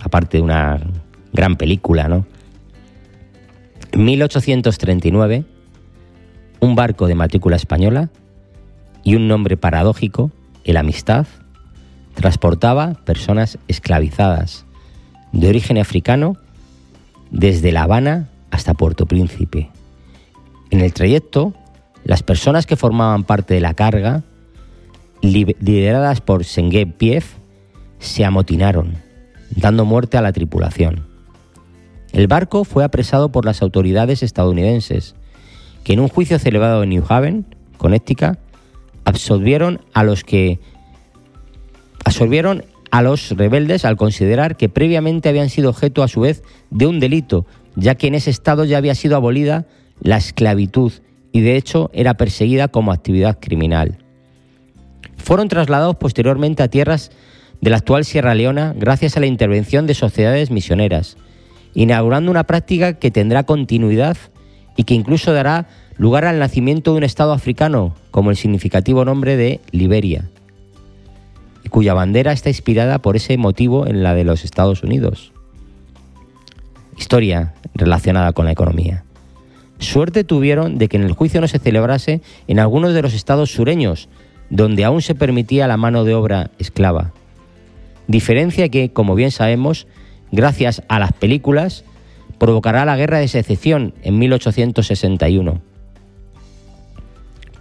aparte 0.00 0.38
de 0.38 0.42
una 0.42 0.80
gran 1.32 1.56
película, 1.56 2.08
¿no? 2.08 2.26
En 3.92 4.04
1839, 4.04 5.44
un 6.60 6.74
barco 6.74 7.06
de 7.06 7.14
matrícula 7.14 7.56
española 7.56 8.08
y 9.04 9.16
un 9.16 9.28
nombre 9.28 9.56
paradójico, 9.56 10.30
el 10.64 10.76
Amistad, 10.76 11.26
transportaba 12.14 12.94
personas 13.04 13.58
esclavizadas 13.68 14.64
de 15.32 15.48
origen 15.48 15.78
africano 15.78 16.36
desde 17.30 17.72
La 17.72 17.82
Habana 17.82 18.28
hasta 18.50 18.74
Puerto 18.74 19.06
Príncipe. 19.06 19.70
En 20.70 20.80
el 20.80 20.92
trayecto, 20.92 21.52
las 22.04 22.22
personas 22.22 22.66
que 22.66 22.76
formaban 22.76 23.24
parte 23.24 23.54
de 23.54 23.60
la 23.60 23.74
carga, 23.74 24.22
lideradas 25.22 26.20
por 26.20 26.44
Sengue 26.44 26.86
Piev, 26.86 27.24
se 27.98 28.24
amotinaron, 28.24 28.96
dando 29.56 29.84
muerte 29.84 30.16
a 30.16 30.22
la 30.22 30.32
tripulación. 30.32 31.06
El 32.12 32.26
barco 32.26 32.64
fue 32.64 32.84
apresado 32.84 33.30
por 33.30 33.46
las 33.46 33.62
autoridades 33.62 34.22
estadounidenses, 34.22 35.14
que 35.84 35.94
en 35.94 36.00
un 36.00 36.08
juicio 36.08 36.38
celebrado 36.38 36.82
en 36.82 36.90
New 36.90 37.04
Haven, 37.08 37.46
Connecticut, 37.78 38.38
absolvieron 39.04 39.80
a 39.94 40.04
los 40.04 40.24
que 40.24 40.60
absorbieron 42.04 42.64
a 42.90 43.00
los 43.00 43.30
rebeldes 43.30 43.84
al 43.84 43.96
considerar 43.96 44.56
que 44.56 44.68
previamente 44.68 45.28
habían 45.28 45.48
sido 45.48 45.70
objeto 45.70 46.02
a 46.02 46.08
su 46.08 46.20
vez 46.20 46.42
de 46.70 46.86
un 46.86 47.00
delito, 47.00 47.46
ya 47.74 47.94
que 47.94 48.08
en 48.08 48.14
ese 48.14 48.30
estado 48.30 48.64
ya 48.64 48.76
había 48.76 48.94
sido 48.94 49.16
abolida 49.16 49.66
la 50.00 50.18
esclavitud 50.18 50.92
y 51.32 51.40
de 51.40 51.56
hecho 51.56 51.90
era 51.94 52.14
perseguida 52.14 52.68
como 52.68 52.92
actividad 52.92 53.38
criminal. 53.40 54.01
Fueron 55.22 55.48
trasladados 55.48 55.96
posteriormente 55.96 56.62
a 56.62 56.68
tierras 56.68 57.10
de 57.60 57.70
la 57.70 57.78
actual 57.78 58.04
Sierra 58.04 58.34
Leona 58.34 58.74
gracias 58.76 59.16
a 59.16 59.20
la 59.20 59.26
intervención 59.26 59.86
de 59.86 59.94
sociedades 59.94 60.50
misioneras, 60.50 61.16
inaugurando 61.74 62.30
una 62.30 62.44
práctica 62.44 62.94
que 62.94 63.10
tendrá 63.10 63.44
continuidad 63.44 64.16
y 64.76 64.84
que 64.84 64.94
incluso 64.94 65.32
dará 65.32 65.68
lugar 65.96 66.24
al 66.24 66.38
nacimiento 66.38 66.92
de 66.92 66.98
un 66.98 67.04
estado 67.04 67.32
africano 67.32 67.94
como 68.10 68.30
el 68.30 68.36
significativo 68.36 69.04
nombre 69.04 69.36
de 69.36 69.60
Liberia 69.70 70.28
cuya 71.72 71.94
bandera 71.94 72.32
está 72.32 72.50
inspirada 72.50 73.00
por 73.00 73.16
ese 73.16 73.36
motivo 73.38 73.86
en 73.86 74.02
la 74.02 74.14
de 74.14 74.24
los 74.24 74.44
Estados 74.44 74.82
Unidos. 74.82 75.32
Historia 76.98 77.54
relacionada 77.74 78.32
con 78.32 78.44
la 78.44 78.52
economía. 78.52 79.04
Suerte 79.78 80.22
tuvieron 80.22 80.76
de 80.76 80.88
que 80.88 80.98
en 80.98 81.02
el 81.02 81.14
juicio 81.14 81.40
no 81.40 81.48
se 81.48 81.58
celebrase 81.58 82.20
en 82.46 82.60
algunos 82.60 82.92
de 82.92 83.00
los 83.00 83.14
estados 83.14 83.50
sureños, 83.52 84.10
donde 84.52 84.84
aún 84.84 85.00
se 85.00 85.14
permitía 85.14 85.66
la 85.66 85.78
mano 85.78 86.04
de 86.04 86.12
obra 86.14 86.50
esclava. 86.58 87.12
Diferencia 88.06 88.68
que, 88.68 88.92
como 88.92 89.14
bien 89.14 89.30
sabemos, 89.30 89.86
gracias 90.30 90.82
a 90.88 90.98
las 90.98 91.14
películas, 91.14 91.84
provocará 92.38 92.84
la 92.84 92.98
guerra 92.98 93.18
de 93.18 93.28
secesión 93.28 93.94
en 94.02 94.18
1861. 94.18 95.62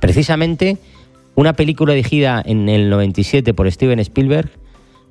Precisamente, 0.02 0.80
una 1.34 1.54
película 1.54 1.94
dirigida 1.94 2.44
en 2.46 2.68
el 2.68 2.90
97 2.90 3.54
por 3.54 3.72
Steven 3.72 4.00
Spielberg 4.00 4.52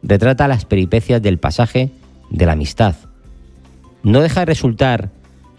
retrata 0.03 0.49
las 0.49 0.67
peripecias 0.67 1.23
del 1.23 1.39
pasaje 1.39 1.93
de 2.29 2.45
la 2.45 2.53
amistad. 2.53 2.95
No 4.03 4.21
deja 4.21 4.41
de 4.41 4.47
resultar 4.47 5.13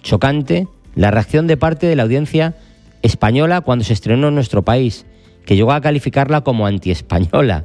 chocante 0.03 0.67
la 0.93 1.09
reacción 1.09 1.47
de 1.47 1.57
parte 1.57 1.87
de 1.87 1.95
la 1.95 2.03
audiencia 2.03 2.55
española 3.01 3.61
cuando 3.61 3.85
se 3.85 3.93
estrenó 3.93 4.27
en 4.27 4.35
nuestro 4.35 4.61
país, 4.61 5.07
que 5.45 5.55
llegó 5.55 5.71
a 5.71 5.81
calificarla 5.81 6.41
como 6.41 6.67
anti-española, 6.67 7.63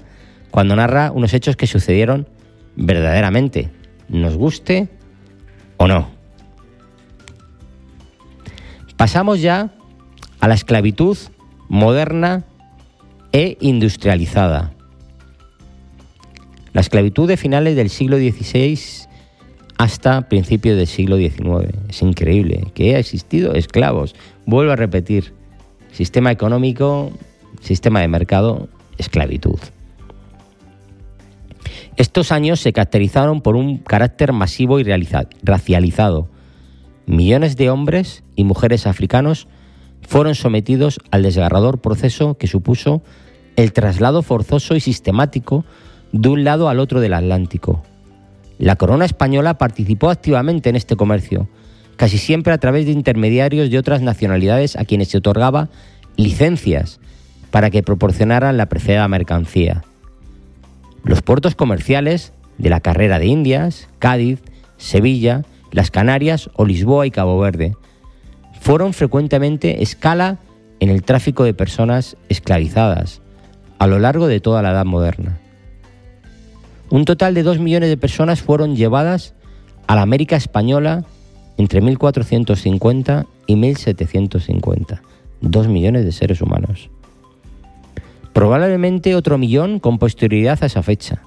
cuando 0.50 0.76
narra 0.76 1.12
unos 1.12 1.34
hechos 1.34 1.56
que 1.56 1.66
sucedieron 1.66 2.28
verdaderamente, 2.76 3.70
nos 4.08 4.36
guste 4.36 4.88
o 5.76 5.86
no. 5.86 6.08
Pasamos 8.96 9.40
ya 9.40 9.72
a 10.40 10.48
la 10.48 10.54
esclavitud 10.54 11.18
moderna 11.68 12.44
e 13.32 13.58
industrializada. 13.60 14.72
La 16.72 16.80
esclavitud 16.80 17.28
de 17.28 17.36
finales 17.36 17.76
del 17.76 17.90
siglo 17.90 18.16
XVI 18.16 18.78
hasta 19.78 20.28
principios 20.28 20.76
del 20.76 20.86
siglo 20.86 21.16
XIX. 21.16 21.74
Es 21.88 22.02
increíble 22.02 22.70
que 22.74 22.96
ha 22.96 22.98
existido 22.98 23.54
esclavos. 23.54 24.14
Vuelvo 24.46 24.72
a 24.72 24.76
repetir, 24.76 25.34
sistema 25.92 26.30
económico, 26.30 27.12
sistema 27.60 28.00
de 28.00 28.08
mercado, 28.08 28.68
esclavitud. 28.98 29.58
Estos 31.96 32.30
años 32.30 32.60
se 32.60 32.72
caracterizaron 32.72 33.40
por 33.40 33.56
un 33.56 33.78
carácter 33.78 34.32
masivo 34.32 34.78
y 34.78 34.84
racializado. 35.42 36.28
Millones 37.06 37.56
de 37.56 37.70
hombres 37.70 38.22
y 38.34 38.44
mujeres 38.44 38.86
africanos 38.86 39.48
fueron 40.02 40.34
sometidos 40.34 41.00
al 41.10 41.22
desgarrador 41.22 41.80
proceso 41.80 42.36
que 42.36 42.46
supuso 42.46 43.02
el 43.56 43.72
traslado 43.72 44.22
forzoso 44.22 44.76
y 44.76 44.80
sistemático 44.80 45.64
de 46.12 46.28
un 46.28 46.44
lado 46.44 46.68
al 46.68 46.80
otro 46.80 47.00
del 47.00 47.14
Atlántico. 47.14 47.82
La 48.58 48.76
corona 48.76 49.04
española 49.04 49.58
participó 49.58 50.10
activamente 50.10 50.68
en 50.68 50.76
este 50.76 50.96
comercio, 50.96 51.48
casi 51.96 52.18
siempre 52.18 52.52
a 52.52 52.58
través 52.58 52.86
de 52.86 52.92
intermediarios 52.92 53.70
de 53.70 53.78
otras 53.78 54.02
nacionalidades 54.02 54.76
a 54.76 54.84
quienes 54.84 55.08
se 55.08 55.18
otorgaba 55.18 55.70
licencias 56.16 57.00
para 57.50 57.70
que 57.70 57.82
proporcionaran 57.82 58.56
la 58.56 58.66
preciada 58.66 59.09
mercancía. 59.09 59.82
Los 61.04 61.22
puertos 61.22 61.54
comerciales 61.54 62.32
de 62.59 62.70
la 62.70 62.80
carrera 62.80 63.18
de 63.18 63.26
Indias, 63.26 63.88
Cádiz, 63.98 64.40
Sevilla, 64.76 65.42
las 65.72 65.90
Canarias 65.90 66.50
o 66.54 66.64
Lisboa 66.64 67.06
y 67.06 67.11
Cabo 67.11 67.38
Verde 67.38 67.76
fueron 68.61 68.92
frecuentemente 68.92 69.82
escala 69.82 70.38
en 70.80 70.90
el 70.90 71.02
tráfico 71.02 71.44
de 71.44 71.54
personas 71.54 72.16
esclavizadas 72.28 73.20
a 73.78 73.87
lo 73.87 73.98
largo 73.98 74.26
de 74.26 74.40
toda 74.40 74.62
la 74.62 74.70
Edad 74.70 74.85
Moderna. 74.85 75.38
Un 76.90 77.04
total 77.04 77.35
de 77.35 77.42
dos 77.42 77.59
millones 77.59 77.88
de 77.88 77.96
personas 77.96 78.42
fueron 78.42 78.76
llevadas 78.76 79.35
a 79.87 79.96
la 79.96 80.02
América 80.02 80.37
Española 80.37 81.04
entre 81.59 81.80
1450 81.80 83.26
y 83.46 83.56
1750. 83.56 85.02
Dos 85.40 85.68
millones 85.68 86.04
de 86.04 86.12
seres 86.12 86.40
humanos. 86.40 86.90
Probablemente 88.37 89.14
otro 89.14 89.38
millón 89.38 89.81
con 89.81 89.99
posterioridad 89.99 90.59
a 90.61 90.66
esa 90.66 90.83
fecha. 90.83 91.22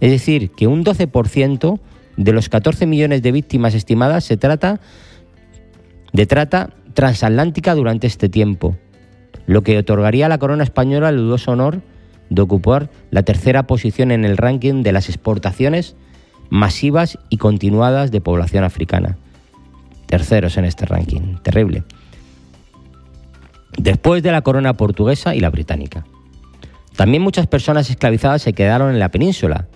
Es 0.00 0.10
decir, 0.10 0.50
que 0.50 0.66
un 0.66 0.84
12% 0.84 1.78
de 2.16 2.32
los 2.32 2.48
14 2.48 2.86
millones 2.86 3.22
de 3.22 3.30
víctimas 3.30 3.72
estimadas 3.72 4.24
se 4.24 4.36
trata 4.36 4.80
de 6.12 6.26
trata 6.26 6.70
transatlántica 6.94 7.76
durante 7.76 8.08
este 8.08 8.28
tiempo, 8.28 8.76
lo 9.46 9.62
que 9.62 9.78
otorgaría 9.78 10.26
a 10.26 10.28
la 10.28 10.38
corona 10.38 10.64
española 10.64 11.10
el 11.10 11.18
dudoso 11.18 11.52
honor 11.52 11.82
de 12.30 12.42
ocupar 12.42 12.90
la 13.12 13.22
tercera 13.22 13.68
posición 13.68 14.10
en 14.10 14.24
el 14.24 14.38
ranking 14.38 14.82
de 14.82 14.90
las 14.90 15.08
exportaciones 15.08 15.94
masivas 16.50 17.16
y 17.30 17.36
continuadas 17.36 18.10
de 18.10 18.20
población 18.20 18.64
africana. 18.64 19.18
Terceros 20.06 20.56
en 20.56 20.64
este 20.64 20.84
ranking, 20.84 21.36
terrible. 21.44 21.84
Después 23.76 24.22
de 24.22 24.32
la 24.32 24.42
corona 24.42 24.74
portuguesa 24.74 25.34
y 25.34 25.40
la 25.40 25.50
británica. 25.50 26.04
También 26.96 27.22
muchas 27.22 27.46
personas 27.46 27.90
esclavizadas 27.90 28.42
se 28.42 28.54
quedaron 28.54 28.90
en 28.90 28.98
la 28.98 29.10
península. 29.10 29.68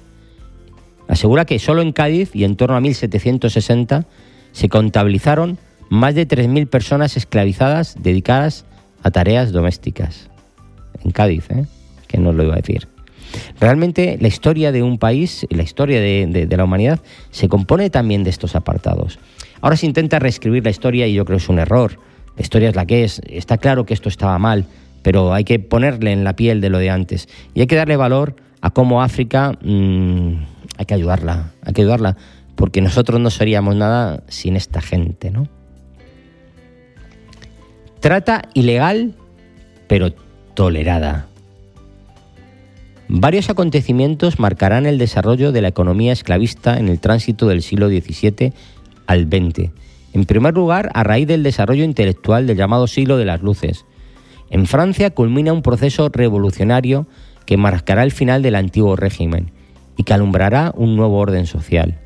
Asegura 1.08 1.44
que 1.44 1.58
solo 1.58 1.82
en 1.82 1.92
Cádiz 1.92 2.34
y 2.34 2.44
en 2.44 2.56
torno 2.56 2.76
a 2.76 2.80
1760 2.80 4.06
se 4.52 4.68
contabilizaron 4.68 5.58
más 5.90 6.14
de 6.14 6.26
3.000 6.26 6.68
personas 6.68 7.16
esclavizadas 7.16 7.96
dedicadas 8.00 8.64
a 9.02 9.10
tareas 9.10 9.52
domésticas. 9.52 10.30
En 11.04 11.10
Cádiz, 11.10 11.50
¿eh? 11.50 11.66
que 12.06 12.18
no 12.18 12.32
lo 12.32 12.44
iba 12.44 12.54
a 12.54 12.56
decir. 12.56 12.88
Realmente 13.60 14.18
la 14.20 14.28
historia 14.28 14.72
de 14.72 14.82
un 14.82 14.98
país, 14.98 15.46
la 15.50 15.62
historia 15.62 16.00
de, 16.00 16.48
la 16.50 16.64
humanidad, 16.64 17.00
se 17.30 17.48
compone 17.48 17.90
también 17.90 18.24
de 18.24 18.30
estos 18.30 18.56
apartados. 18.56 19.18
Ahora 19.60 19.76
se 19.76 19.86
intenta 19.86 20.18
reescribir 20.18 20.64
la 20.64 20.70
historia 20.70 21.06
y 21.06 21.14
yo 21.14 21.24
creo 21.24 21.38
que 21.38 21.44
es 21.44 21.48
un 21.48 21.58
error. 21.58 21.98
La 22.40 22.42
historia 22.42 22.70
es 22.70 22.74
la 22.74 22.86
que 22.86 23.04
es. 23.04 23.20
Está 23.26 23.58
claro 23.58 23.84
que 23.84 23.92
esto 23.92 24.08
estaba 24.08 24.38
mal, 24.38 24.64
pero 25.02 25.34
hay 25.34 25.44
que 25.44 25.58
ponerle 25.58 26.10
en 26.10 26.24
la 26.24 26.36
piel 26.36 26.62
de 26.62 26.70
lo 26.70 26.78
de 26.78 26.88
antes. 26.88 27.28
Y 27.52 27.60
hay 27.60 27.66
que 27.66 27.76
darle 27.76 27.98
valor 27.98 28.34
a 28.62 28.70
cómo 28.70 29.02
África 29.02 29.58
mm, 29.60 30.36
hay 30.78 30.86
que 30.86 30.94
ayudarla, 30.94 31.52
hay 31.62 31.74
que 31.74 31.82
ayudarla, 31.82 32.16
porque 32.56 32.80
nosotros 32.80 33.20
no 33.20 33.28
seríamos 33.28 33.76
nada 33.76 34.22
sin 34.28 34.56
esta 34.56 34.80
gente, 34.80 35.30
¿no? 35.30 35.48
Trata 38.00 38.48
ilegal, 38.54 39.16
pero 39.86 40.14
tolerada. 40.54 41.26
Varios 43.08 43.50
acontecimientos 43.50 44.38
marcarán 44.38 44.86
el 44.86 44.96
desarrollo 44.96 45.52
de 45.52 45.60
la 45.60 45.68
economía 45.68 46.14
esclavista 46.14 46.78
en 46.78 46.88
el 46.88 47.00
tránsito 47.00 47.48
del 47.48 47.60
siglo 47.60 47.90
XVII 47.90 48.54
al 49.06 49.26
XX. 49.26 49.72
En 50.12 50.24
primer 50.24 50.54
lugar, 50.54 50.90
a 50.94 51.04
raíz 51.04 51.26
del 51.26 51.42
desarrollo 51.42 51.84
intelectual 51.84 52.46
del 52.46 52.56
llamado 52.56 52.86
siglo 52.86 53.16
de 53.16 53.24
las 53.24 53.42
luces. 53.42 53.84
En 54.50 54.66
Francia 54.66 55.10
culmina 55.10 55.52
un 55.52 55.62
proceso 55.62 56.08
revolucionario 56.08 57.06
que 57.46 57.56
marcará 57.56 58.02
el 58.02 58.10
final 58.10 58.42
del 58.42 58.56
antiguo 58.56 58.96
régimen 58.96 59.52
y 59.96 60.02
que 60.02 60.12
alumbrará 60.12 60.72
un 60.76 60.96
nuevo 60.96 61.18
orden 61.18 61.46
social, 61.46 61.98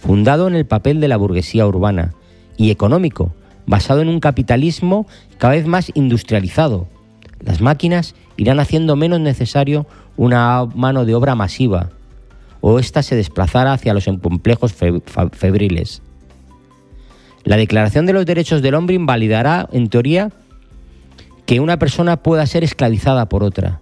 fundado 0.00 0.48
en 0.48 0.54
el 0.54 0.66
papel 0.66 1.00
de 1.00 1.08
la 1.08 1.16
burguesía 1.16 1.66
urbana 1.66 2.14
y 2.56 2.70
económico, 2.70 3.34
basado 3.66 4.00
en 4.00 4.08
un 4.08 4.20
capitalismo 4.20 5.06
cada 5.38 5.54
vez 5.54 5.66
más 5.66 5.90
industrializado. 5.94 6.88
Las 7.40 7.60
máquinas 7.60 8.14
irán 8.36 8.60
haciendo 8.60 8.96
menos 8.96 9.20
necesario 9.20 9.86
una 10.16 10.64
mano 10.74 11.04
de 11.04 11.14
obra 11.14 11.34
masiva, 11.34 11.90
o 12.60 12.78
ésta 12.78 13.02
se 13.02 13.16
desplazara 13.16 13.74
hacia 13.74 13.92
los 13.92 14.06
complejos 14.22 14.74
febriles. 15.32 16.02
La 17.44 17.58
Declaración 17.58 18.06
de 18.06 18.14
los 18.14 18.24
Derechos 18.24 18.62
del 18.62 18.74
Hombre 18.74 18.94
invalidará, 18.94 19.68
en 19.70 19.88
teoría, 19.88 20.30
que 21.44 21.60
una 21.60 21.78
persona 21.78 22.16
pueda 22.16 22.46
ser 22.46 22.64
esclavizada 22.64 23.28
por 23.28 23.44
otra. 23.44 23.80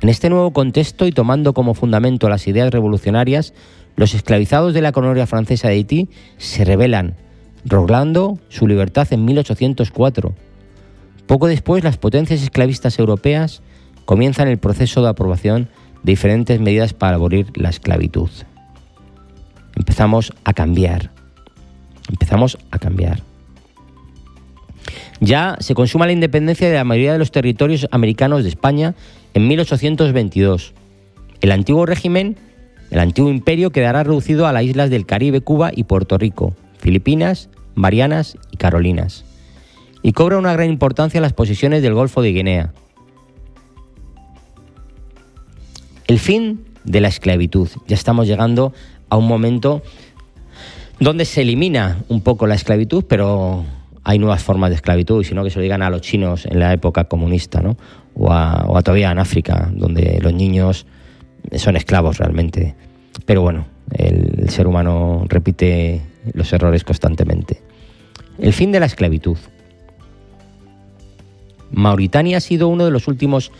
En 0.00 0.08
este 0.08 0.30
nuevo 0.30 0.52
contexto 0.52 1.06
y 1.06 1.12
tomando 1.12 1.52
como 1.52 1.74
fundamento 1.74 2.28
las 2.28 2.46
ideas 2.46 2.70
revolucionarias, 2.70 3.54
los 3.96 4.14
esclavizados 4.14 4.72
de 4.72 4.82
la 4.82 4.92
colonia 4.92 5.26
francesa 5.26 5.68
de 5.68 5.74
Haití 5.74 6.08
se 6.38 6.64
rebelan, 6.64 7.16
rogando 7.64 8.38
su 8.48 8.68
libertad 8.68 9.08
en 9.10 9.24
1804. 9.24 10.32
Poco 11.26 11.48
después, 11.48 11.84
las 11.84 11.98
potencias 11.98 12.40
esclavistas 12.42 12.98
europeas 12.98 13.62
comienzan 14.04 14.48
el 14.48 14.58
proceso 14.58 15.02
de 15.02 15.08
aprobación 15.08 15.68
de 16.02 16.12
diferentes 16.12 16.60
medidas 16.60 16.94
para 16.94 17.16
abolir 17.16 17.48
la 17.54 17.68
esclavitud. 17.68 18.30
Empezamos 19.76 20.32
a 20.44 20.52
cambiar. 20.52 21.19
Empezamos 22.10 22.58
a 22.70 22.78
cambiar. 22.78 23.22
Ya 25.20 25.56
se 25.60 25.74
consuma 25.74 26.06
la 26.06 26.12
independencia 26.12 26.68
de 26.68 26.74
la 26.74 26.84
mayoría 26.84 27.12
de 27.12 27.18
los 27.18 27.30
territorios 27.30 27.86
americanos 27.90 28.42
de 28.42 28.48
España 28.48 28.94
en 29.34 29.48
1822. 29.48 30.74
El 31.40 31.52
antiguo 31.52 31.86
régimen, 31.86 32.36
el 32.90 32.98
antiguo 32.98 33.30
imperio, 33.30 33.70
quedará 33.70 34.02
reducido 34.02 34.46
a 34.46 34.52
las 34.52 34.64
islas 34.64 34.90
del 34.90 35.06
Caribe, 35.06 35.40
Cuba 35.40 35.70
y 35.74 35.84
Puerto 35.84 36.18
Rico, 36.18 36.54
Filipinas, 36.78 37.48
Marianas 37.74 38.36
y 38.50 38.56
Carolinas. 38.56 39.24
Y 40.02 40.12
cobra 40.12 40.38
una 40.38 40.52
gran 40.52 40.68
importancia 40.68 41.20
las 41.20 41.32
posiciones 41.32 41.82
del 41.82 41.94
Golfo 41.94 42.22
de 42.22 42.32
Guinea, 42.32 42.72
El 46.10 46.18
fin 46.18 46.64
de 46.82 47.00
la 47.00 47.06
esclavitud. 47.06 47.68
Ya 47.86 47.94
estamos 47.94 48.26
llegando 48.26 48.72
a 49.10 49.16
un 49.16 49.28
momento 49.28 49.80
donde 51.00 51.24
se 51.24 51.42
elimina 51.42 51.98
un 52.08 52.20
poco 52.20 52.46
la 52.46 52.54
esclavitud, 52.54 53.04
pero 53.08 53.64
hay 54.04 54.18
nuevas 54.18 54.42
formas 54.42 54.70
de 54.70 54.76
esclavitud, 54.76 55.22
y 55.22 55.24
si 55.24 55.34
no 55.34 55.42
que 55.42 55.50
se 55.50 55.58
lo 55.58 55.62
digan 55.62 55.82
a 55.82 55.90
los 55.90 56.02
chinos 56.02 56.46
en 56.46 56.60
la 56.60 56.72
época 56.72 57.04
comunista, 57.04 57.60
¿no? 57.62 57.76
O 58.14 58.30
a, 58.32 58.82
todavía 58.82 59.10
en 59.10 59.18
África, 59.18 59.70
donde 59.72 60.18
los 60.20 60.34
niños 60.34 60.86
son 61.56 61.76
esclavos 61.76 62.18
realmente. 62.18 62.74
Pero 63.24 63.40
bueno, 63.42 63.66
el, 63.92 64.40
el 64.42 64.50
ser 64.50 64.66
humano 64.66 65.24
repite 65.28 66.02
los 66.34 66.52
errores 66.52 66.84
constantemente. 66.84 67.62
El 68.38 68.52
fin 68.52 68.70
de 68.70 68.80
la 68.80 68.86
esclavitud. 68.86 69.38
Mauritania 71.72 72.38
ha 72.38 72.40
sido 72.40 72.68
uno 72.68 72.84
de 72.84 72.90
los 72.90 73.08
últimos 73.08 73.52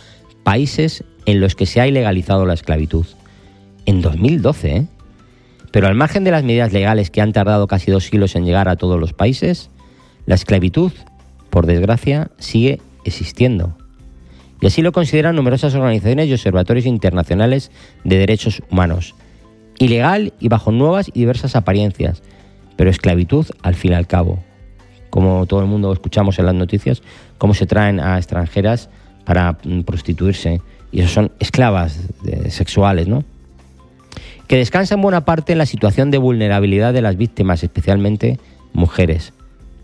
países 0.42 1.04
en 1.26 1.40
los 1.40 1.54
que 1.54 1.66
se 1.66 1.80
ha 1.80 1.86
ilegalizado 1.86 2.44
la 2.44 2.54
esclavitud. 2.54 3.06
En 3.86 4.02
2012, 4.02 4.76
¿eh? 4.76 4.86
Pero 5.70 5.86
al 5.86 5.94
margen 5.94 6.24
de 6.24 6.30
las 6.30 6.44
medidas 6.44 6.72
legales 6.72 7.10
que 7.10 7.20
han 7.20 7.32
tardado 7.32 7.66
casi 7.66 7.90
dos 7.90 8.04
siglos 8.04 8.34
en 8.34 8.44
llegar 8.44 8.68
a 8.68 8.76
todos 8.76 8.98
los 8.98 9.12
países, 9.12 9.70
la 10.26 10.34
esclavitud, 10.34 10.92
por 11.50 11.66
desgracia, 11.66 12.30
sigue 12.38 12.80
existiendo. 13.04 13.76
Y 14.60 14.66
así 14.66 14.82
lo 14.82 14.92
consideran 14.92 15.36
numerosas 15.36 15.74
organizaciones 15.74 16.28
y 16.28 16.32
observatorios 16.32 16.86
internacionales 16.86 17.70
de 18.04 18.18
derechos 18.18 18.62
humanos. 18.70 19.14
Ilegal 19.78 20.34
y 20.38 20.48
bajo 20.48 20.70
nuevas 20.70 21.08
y 21.08 21.20
diversas 21.20 21.56
apariencias, 21.56 22.22
pero 22.76 22.90
esclavitud 22.90 23.46
al 23.62 23.74
fin 23.74 23.92
y 23.92 23.94
al 23.94 24.06
cabo. 24.06 24.38
Como 25.08 25.46
todo 25.46 25.60
el 25.60 25.66
mundo 25.66 25.92
escuchamos 25.92 26.38
en 26.38 26.46
las 26.46 26.54
noticias, 26.54 27.02
cómo 27.38 27.54
se 27.54 27.66
traen 27.66 28.00
a 28.00 28.18
extranjeras 28.18 28.90
para 29.24 29.58
mm, 29.64 29.80
prostituirse 29.80 30.60
y 30.92 31.00
eso 31.00 31.08
son 31.08 31.32
esclavas 31.38 32.00
sexuales, 32.48 33.08
¿no? 33.08 33.24
Que 34.50 34.56
descansa 34.56 34.96
en 34.96 35.00
buena 35.00 35.24
parte 35.24 35.52
en 35.52 35.58
la 35.58 35.64
situación 35.64 36.10
de 36.10 36.18
vulnerabilidad 36.18 36.92
de 36.92 37.02
las 37.02 37.16
víctimas, 37.16 37.62
especialmente 37.62 38.40
mujeres. 38.72 39.32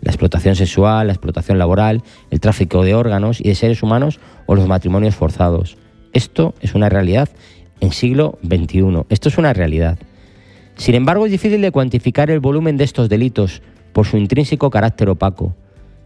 La 0.01 0.11
explotación 0.11 0.57
sexual, 0.57 1.07
la 1.07 1.13
explotación 1.13 1.57
laboral, 1.57 2.03
el 2.31 2.41
tráfico 2.41 2.83
de 2.83 2.93
órganos 2.93 3.39
y 3.39 3.45
de 3.47 3.55
seres 3.55 3.81
humanos 3.81 4.19
o 4.45 4.55
los 4.55 4.67
matrimonios 4.67 5.15
forzados. 5.15 5.77
Esto 6.11 6.53
es 6.59 6.75
una 6.75 6.89
realidad 6.89 7.29
en 7.79 7.93
siglo 7.93 8.39
XXI. 8.45 9.05
Esto 9.07 9.29
es 9.29 9.37
una 9.37 9.53
realidad. 9.53 9.99
Sin 10.75 10.95
embargo, 10.95 11.25
es 11.25 11.31
difícil 11.31 11.61
de 11.61 11.71
cuantificar 11.71 12.29
el 12.29 12.41
volumen 12.41 12.75
de 12.75 12.83
estos 12.83 13.07
delitos 13.07 13.61
por 13.93 14.05
su 14.05 14.17
intrínseco 14.17 14.69
carácter 14.69 15.07
opaco. 15.07 15.55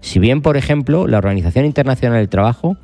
Si 0.01 0.19
bien, 0.19 0.43
por 0.43 0.55
ejemplo, 0.55 1.07
la 1.07 1.17
Organización 1.17 1.65
Internacional 1.65 2.19
del 2.19 2.29
Trabajo 2.29 2.77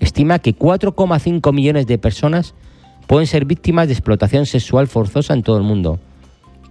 estima 0.00 0.40
que 0.40 0.56
4,5 0.56 1.52
millones 1.52 1.86
de 1.86 1.98
personas 1.98 2.56
pueden 3.06 3.26
ser 3.26 3.44
víctimas 3.44 3.88
de 3.88 3.94
explotación 3.94 4.46
sexual 4.46 4.86
forzosa 4.86 5.34
en 5.34 5.42
todo 5.42 5.56
el 5.56 5.62
mundo. 5.62 5.98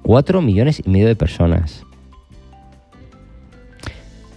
4 0.04 0.42
millones 0.42 0.82
y 0.86 0.90
medio 0.90 1.08
de 1.08 1.16
personas. 1.16 1.84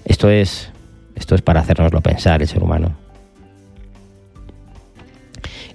Esto 0.04 0.30
es, 0.30 0.70
esto 1.14 1.34
es 1.34 1.42
para 1.42 1.60
hacernoslo 1.60 2.00
pensar, 2.00 2.40
el 2.40 2.48
ser 2.48 2.62
humano. 2.62 2.96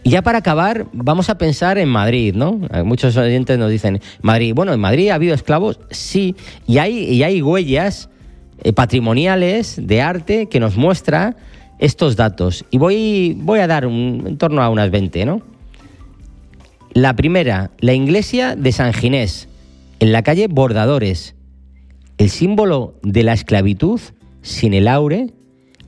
Y 0.03 0.09
ya 0.09 0.23
para 0.23 0.39
acabar, 0.39 0.87
vamos 0.93 1.29
a 1.29 1.37
pensar 1.37 1.77
en 1.77 1.89
Madrid, 1.89 2.33
¿no? 2.35 2.59
Muchos 2.83 3.15
oyentes 3.17 3.59
nos 3.59 3.69
dicen, 3.69 4.01
Madrid, 4.21 4.53
bueno, 4.55 4.73
en 4.73 4.79
Madrid 4.79 5.09
ha 5.09 5.15
habido 5.15 5.35
esclavos, 5.35 5.79
sí, 5.91 6.35
y 6.65 6.79
hay, 6.79 7.03
y 7.03 7.21
hay 7.21 7.41
huellas 7.41 8.09
eh, 8.63 8.73
patrimoniales 8.73 9.79
de 9.79 10.01
arte 10.01 10.47
que 10.47 10.59
nos 10.59 10.75
muestra 10.75 11.35
estos 11.77 12.15
datos. 12.15 12.65
Y 12.71 12.79
voy, 12.79 13.37
voy 13.41 13.59
a 13.59 13.67
dar 13.67 13.85
un, 13.85 14.23
en 14.25 14.37
torno 14.37 14.63
a 14.63 14.69
unas 14.69 14.89
20, 14.89 15.25
¿no? 15.25 15.50
La 16.93 17.15
primera, 17.15 17.71
la 17.79 17.93
iglesia 17.93 18.57
de 18.57 18.73
San 18.73 18.91
Ginés, 18.91 19.47
en 20.01 20.11
la 20.11 20.23
calle 20.23 20.47
Bordadores. 20.49 21.35
El 22.17 22.29
símbolo 22.29 22.95
de 23.01 23.23
la 23.23 23.31
esclavitud, 23.31 24.01
sin 24.41 24.73
el 24.73 24.89
aure, 24.89 25.27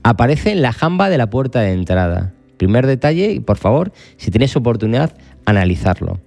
aparece 0.03 0.53
en 0.53 0.61
la 0.61 0.71
jamba 0.71 1.09
de 1.09 1.17
la 1.17 1.29
puerta 1.29 1.59
de 1.59 1.73
entrada. 1.73 2.31
Primer 2.55 2.87
detalle, 2.87 3.31
y 3.31 3.41
por 3.41 3.57
favor, 3.57 3.91
si 4.15 4.31
tienes 4.31 4.55
oportunidad, 4.55 5.13
analizarlo. 5.43 6.21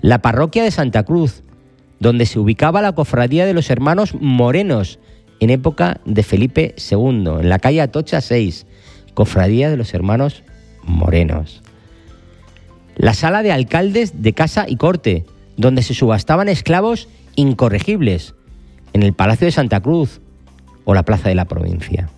La 0.00 0.22
parroquia 0.22 0.62
de 0.62 0.70
Santa 0.70 1.02
Cruz, 1.02 1.42
donde 1.98 2.24
se 2.26 2.38
ubicaba 2.38 2.80
la 2.80 2.92
cofradía 2.92 3.46
de 3.46 3.54
los 3.54 3.68
hermanos 3.68 4.14
Morenos 4.20 5.00
en 5.40 5.50
época 5.50 6.00
de 6.04 6.22
Felipe 6.22 6.76
II, 6.88 7.40
en 7.40 7.48
la 7.48 7.58
calle 7.58 7.80
Atocha 7.80 8.20
6, 8.20 8.64
cofradía 9.14 9.70
de 9.70 9.76
los 9.76 9.92
hermanos 9.92 10.44
Morenos. 10.84 11.62
La 12.98 13.14
sala 13.14 13.44
de 13.44 13.52
alcaldes 13.52 14.22
de 14.22 14.32
casa 14.32 14.66
y 14.68 14.76
corte, 14.76 15.24
donde 15.56 15.82
se 15.82 15.94
subastaban 15.94 16.48
esclavos 16.48 17.08
incorregibles, 17.36 18.34
en 18.92 19.04
el 19.04 19.12
Palacio 19.12 19.46
de 19.46 19.52
Santa 19.52 19.80
Cruz 19.80 20.20
o 20.84 20.94
la 20.94 21.04
Plaza 21.04 21.28
de 21.28 21.36
la 21.36 21.44
Provincia. 21.44 22.10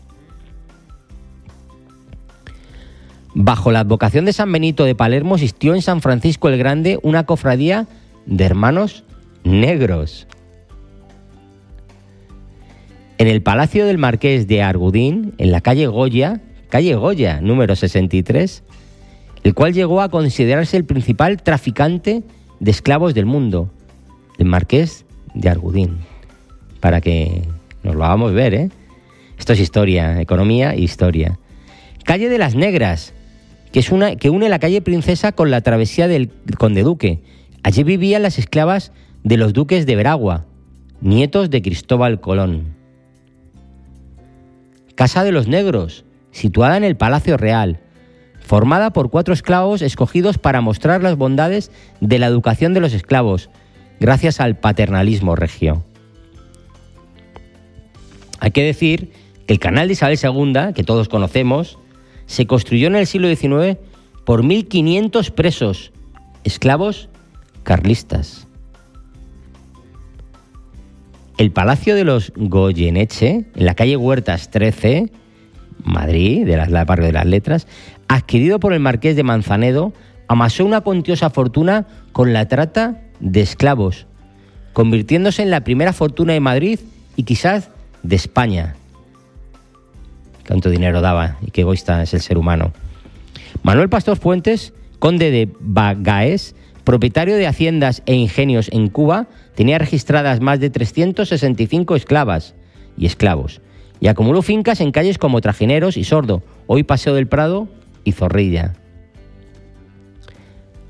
Bajo 3.34 3.70
la 3.70 3.80
advocación 3.80 4.24
de 4.24 4.32
San 4.32 4.50
Benito 4.50 4.84
de 4.84 4.94
Palermo 4.94 5.34
existió 5.34 5.74
en 5.74 5.82
San 5.82 6.00
Francisco 6.00 6.48
el 6.48 6.56
Grande 6.56 6.98
una 7.02 7.26
cofradía 7.26 7.86
de 8.24 8.44
hermanos 8.44 9.04
negros. 9.44 10.26
En 13.18 13.26
el 13.28 13.42
Palacio 13.42 13.84
del 13.84 13.98
Marqués 13.98 14.48
de 14.48 14.62
Argudín, 14.62 15.34
en 15.36 15.52
la 15.52 15.60
calle 15.60 15.86
Goya, 15.86 16.40
calle 16.70 16.94
Goya, 16.94 17.42
número 17.42 17.76
63, 17.76 18.62
el 19.42 19.54
cual 19.54 19.72
llegó 19.72 20.00
a 20.00 20.08
considerarse 20.08 20.76
el 20.76 20.84
principal 20.84 21.42
traficante 21.42 22.22
de 22.58 22.70
esclavos 22.70 23.14
del 23.14 23.26
mundo, 23.26 23.70
el 24.38 24.46
Marqués 24.46 25.04
de 25.34 25.48
Argudín. 25.48 25.98
Para 26.80 27.00
que 27.00 27.42
nos 27.82 27.94
lo 27.94 28.04
hagamos 28.04 28.32
ver, 28.32 28.54
¿eh? 28.54 28.70
Esto 29.38 29.54
es 29.54 29.60
historia, 29.60 30.20
economía 30.20 30.74
e 30.74 30.80
historia. 30.80 31.38
Calle 32.04 32.28
de 32.28 32.38
las 32.38 32.54
Negras, 32.54 33.14
que, 33.72 33.80
es 33.80 33.90
una, 33.90 34.16
que 34.16 34.30
une 34.30 34.48
la 34.48 34.58
calle 34.58 34.82
Princesa 34.82 35.32
con 35.32 35.50
la 35.50 35.62
travesía 35.62 36.08
del 36.08 36.30
Conde 36.58 36.82
Duque. 36.82 37.20
Allí 37.62 37.82
vivían 37.82 38.22
las 38.22 38.38
esclavas 38.38 38.92
de 39.22 39.36
los 39.36 39.52
duques 39.52 39.86
de 39.86 39.96
Veragua, 39.96 40.46
nietos 41.00 41.50
de 41.50 41.62
Cristóbal 41.62 42.20
Colón. 42.20 42.74
Casa 44.94 45.24
de 45.24 45.32
los 45.32 45.48
Negros, 45.48 46.04
situada 46.30 46.76
en 46.76 46.84
el 46.84 46.96
Palacio 46.96 47.36
Real, 47.36 47.80
formada 48.50 48.92
por 48.92 49.10
cuatro 49.10 49.32
esclavos 49.32 49.80
escogidos 49.80 50.36
para 50.36 50.60
mostrar 50.60 51.04
las 51.04 51.16
bondades 51.16 51.70
de 52.00 52.18
la 52.18 52.26
educación 52.26 52.74
de 52.74 52.80
los 52.80 52.92
esclavos, 52.92 53.48
gracias 54.00 54.40
al 54.40 54.56
paternalismo 54.58 55.36
regio. 55.36 55.84
Hay 58.40 58.50
que 58.50 58.64
decir 58.64 59.12
que 59.46 59.52
el 59.52 59.60
canal 59.60 59.86
de 59.86 59.92
Isabel 59.92 60.18
II, 60.20 60.74
que 60.74 60.82
todos 60.82 61.08
conocemos, 61.08 61.78
se 62.26 62.48
construyó 62.48 62.88
en 62.88 62.96
el 62.96 63.06
siglo 63.06 63.28
XIX 63.28 63.78
por 64.24 64.42
1.500 64.42 65.30
presos, 65.30 65.92
esclavos 66.42 67.08
carlistas. 67.62 68.48
El 71.38 71.52
Palacio 71.52 71.94
de 71.94 72.02
los 72.02 72.32
Goyeneche, 72.34 73.44
en 73.54 73.64
la 73.64 73.76
calle 73.76 73.96
Huertas 73.96 74.50
13, 74.50 75.12
Madrid, 75.84 76.46
de 76.46 76.56
la, 76.56 76.84
barrio 76.84 77.06
de 77.06 77.12
las 77.12 77.26
Letras, 77.26 77.66
adquirido 78.10 78.58
por 78.58 78.72
el 78.72 78.80
marqués 78.80 79.14
de 79.14 79.22
Manzanedo, 79.22 79.92
amasó 80.26 80.64
una 80.64 80.80
cuantiosa 80.80 81.30
fortuna 81.30 81.86
con 82.10 82.32
la 82.32 82.48
trata 82.48 83.02
de 83.20 83.40
esclavos, 83.40 84.06
convirtiéndose 84.72 85.42
en 85.42 85.50
la 85.50 85.62
primera 85.62 85.92
fortuna 85.92 86.32
de 86.32 86.40
Madrid 86.40 86.80
y 87.14 87.22
quizás 87.22 87.70
de 88.02 88.16
España 88.16 88.74
cuánto 90.44 90.70
dinero 90.70 91.00
daba 91.00 91.38
y 91.46 91.52
qué 91.52 91.60
egoísta 91.60 92.02
es 92.02 92.12
el 92.12 92.20
ser 92.20 92.36
humano. 92.36 92.72
Manuel 93.62 93.88
Pastor 93.88 94.16
Fuentes, 94.16 94.72
conde 94.98 95.30
de 95.30 95.48
Bagaes, 95.60 96.56
propietario 96.82 97.36
de 97.36 97.46
haciendas 97.46 98.02
e 98.06 98.14
ingenios 98.14 98.70
en 98.72 98.88
Cuba, 98.88 99.28
tenía 99.54 99.78
registradas 99.78 100.40
más 100.40 100.58
de 100.58 100.70
365 100.70 101.94
esclavas 101.94 102.56
y 102.98 103.06
esclavos, 103.06 103.60
y 104.00 104.08
acumuló 104.08 104.42
fincas 104.42 104.80
en 104.80 104.90
calles 104.90 105.18
como 105.18 105.40
Trajineros 105.40 105.96
y 105.96 106.02
Sordo, 106.02 106.42
hoy 106.66 106.82
Paseo 106.82 107.14
del 107.14 107.28
Prado 107.28 107.68
y 108.04 108.12
Zorrilla. 108.12 108.74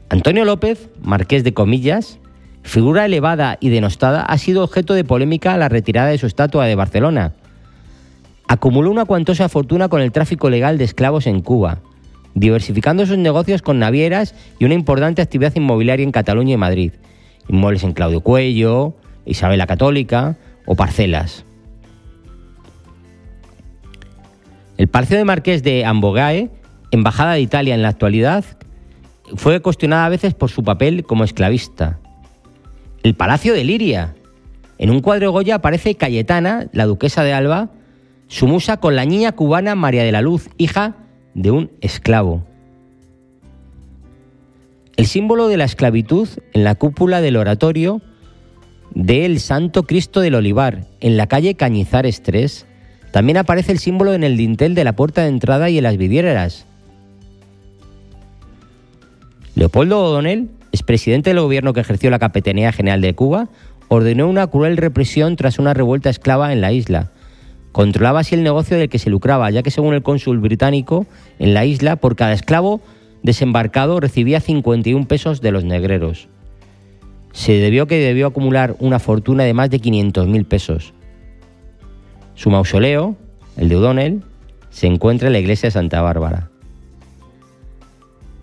Antonio 0.08 0.44
López, 0.44 0.90
marqués 1.02 1.44
de 1.44 1.54
Comillas, 1.54 2.18
figura 2.62 3.04
elevada 3.04 3.58
y 3.60 3.68
denostada, 3.68 4.22
ha 4.22 4.38
sido 4.38 4.64
objeto 4.64 4.94
de 4.94 5.04
polémica 5.04 5.54
a 5.54 5.58
la 5.58 5.68
retirada 5.68 6.08
de 6.08 6.18
su 6.18 6.26
estatua 6.26 6.66
de 6.66 6.74
Barcelona, 6.74 7.34
acumuló 8.48 8.90
una 8.90 9.04
cuantosa 9.04 9.48
fortuna 9.48 9.88
con 9.88 10.00
el 10.02 10.10
tráfico 10.10 10.50
legal 10.50 10.78
de 10.78 10.84
esclavos 10.84 11.28
en 11.28 11.40
Cuba, 11.40 11.78
diversificando 12.34 13.06
sus 13.06 13.18
negocios 13.18 13.62
con 13.62 13.78
navieras 13.78 14.34
y 14.58 14.64
una 14.64 14.74
importante 14.74 15.22
actividad 15.22 15.54
inmobiliaria 15.54 16.04
en 16.04 16.12
Cataluña 16.12 16.54
y 16.54 16.56
Madrid, 16.56 16.92
inmuebles 17.48 17.84
en 17.84 17.92
Claudio 17.92 18.20
Cuello, 18.20 18.94
Isabel 19.24 19.58
la 19.58 19.66
Católica 19.66 20.36
o 20.66 20.74
parcelas. 20.74 21.44
El 24.76 24.88
Palacio 24.88 25.18
de 25.18 25.24
Marqués 25.24 25.62
de 25.62 25.84
Ambogae, 25.84 26.50
embajada 26.90 27.34
de 27.34 27.40
Italia 27.40 27.74
en 27.74 27.82
la 27.82 27.88
actualidad, 27.88 28.44
fue 29.36 29.60
cuestionada 29.60 30.06
a 30.06 30.08
veces 30.08 30.34
por 30.34 30.50
su 30.50 30.62
papel 30.64 31.04
como 31.04 31.24
esclavista. 31.24 31.98
El 33.02 33.14
Palacio 33.14 33.54
de 33.54 33.64
Liria. 33.64 34.14
En 34.78 34.90
un 34.90 35.00
cuadro 35.00 35.26
de 35.26 35.32
Goya 35.32 35.54
aparece 35.56 35.94
Cayetana, 35.94 36.66
la 36.72 36.86
duquesa 36.86 37.22
de 37.22 37.32
Alba, 37.32 37.70
su 38.28 38.46
musa 38.46 38.78
con 38.78 38.96
la 38.96 39.04
niña 39.04 39.32
cubana 39.32 39.74
María 39.74 40.04
de 40.04 40.12
la 40.12 40.22
Luz, 40.22 40.48
hija 40.56 40.96
de 41.34 41.50
un 41.50 41.70
esclavo. 41.80 42.44
El 44.96 45.06
símbolo 45.06 45.48
de 45.48 45.56
la 45.56 45.64
esclavitud 45.64 46.28
en 46.52 46.64
la 46.64 46.74
cúpula 46.74 47.20
del 47.20 47.36
oratorio 47.36 48.02
del 48.94 49.40
Santo 49.40 49.84
Cristo 49.84 50.20
del 50.20 50.34
Olivar, 50.34 50.86
en 51.00 51.16
la 51.16 51.26
calle 51.26 51.54
Cañizares 51.54 52.22
3, 52.22 52.66
también 53.12 53.38
aparece 53.38 53.72
el 53.72 53.78
símbolo 53.78 54.14
en 54.14 54.24
el 54.24 54.36
dintel 54.36 54.74
de 54.74 54.84
la 54.84 54.94
puerta 54.94 55.22
de 55.22 55.28
entrada 55.28 55.70
y 55.70 55.78
en 55.78 55.84
las 55.84 55.96
vidrieras. 55.96 56.66
Leopoldo 59.54 60.02
O'Donnell, 60.02 60.48
expresidente 60.72 61.30
del 61.30 61.40
gobierno 61.40 61.72
que 61.72 61.80
ejerció 61.80 62.10
la 62.10 62.18
Capitanía 62.18 62.72
General 62.72 63.00
de 63.00 63.14
Cuba, 63.14 63.48
ordenó 63.88 64.28
una 64.28 64.46
cruel 64.46 64.76
represión 64.76 65.36
tras 65.36 65.58
una 65.58 65.74
revuelta 65.74 66.10
esclava 66.10 66.52
en 66.52 66.60
la 66.60 66.72
isla, 66.72 67.10
Controlaba 67.72 68.20
así 68.20 68.34
el 68.34 68.42
negocio 68.42 68.76
del 68.76 68.88
que 68.88 68.98
se 68.98 69.10
lucraba, 69.10 69.50
ya 69.50 69.62
que 69.62 69.70
según 69.70 69.94
el 69.94 70.02
cónsul 70.02 70.38
británico 70.38 71.06
en 71.38 71.54
la 71.54 71.64
isla, 71.64 71.96
por 71.96 72.16
cada 72.16 72.32
esclavo 72.32 72.80
desembarcado 73.22 74.00
recibía 74.00 74.40
51 74.40 75.06
pesos 75.06 75.40
de 75.40 75.52
los 75.52 75.64
negreros. 75.64 76.28
Se 77.32 77.52
debió 77.52 77.86
que 77.86 77.98
debió 77.98 78.26
acumular 78.26 78.74
una 78.80 78.98
fortuna 78.98 79.44
de 79.44 79.54
más 79.54 79.70
de 79.70 79.80
500.000 79.80 80.46
pesos. 80.46 80.94
Su 82.34 82.50
mausoleo, 82.50 83.16
el 83.56 83.68
de 83.68 83.76
O'Donnell, 83.76 84.22
se 84.70 84.88
encuentra 84.88 85.28
en 85.28 85.34
la 85.34 85.38
iglesia 85.38 85.68
de 85.68 85.72
Santa 85.72 86.00
Bárbara. 86.00 86.49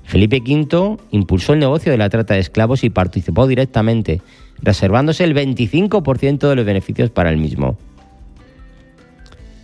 Felipe 0.08 0.42
V 0.42 0.98
impulsó 1.12 1.52
el 1.52 1.60
negocio 1.60 1.92
de 1.92 1.98
la 1.98 2.10
trata 2.10 2.34
de 2.34 2.40
esclavos 2.40 2.86
y 2.86 2.90
participó 2.90 3.46
directamente, 3.46 4.22
reservándose 4.62 5.26
el 5.26 5.36
25% 5.36 6.48
de 6.48 6.56
los 6.56 6.66
beneficios 6.66 7.10
para 7.10 7.30
el 7.30 7.36
mismo. 7.36 7.78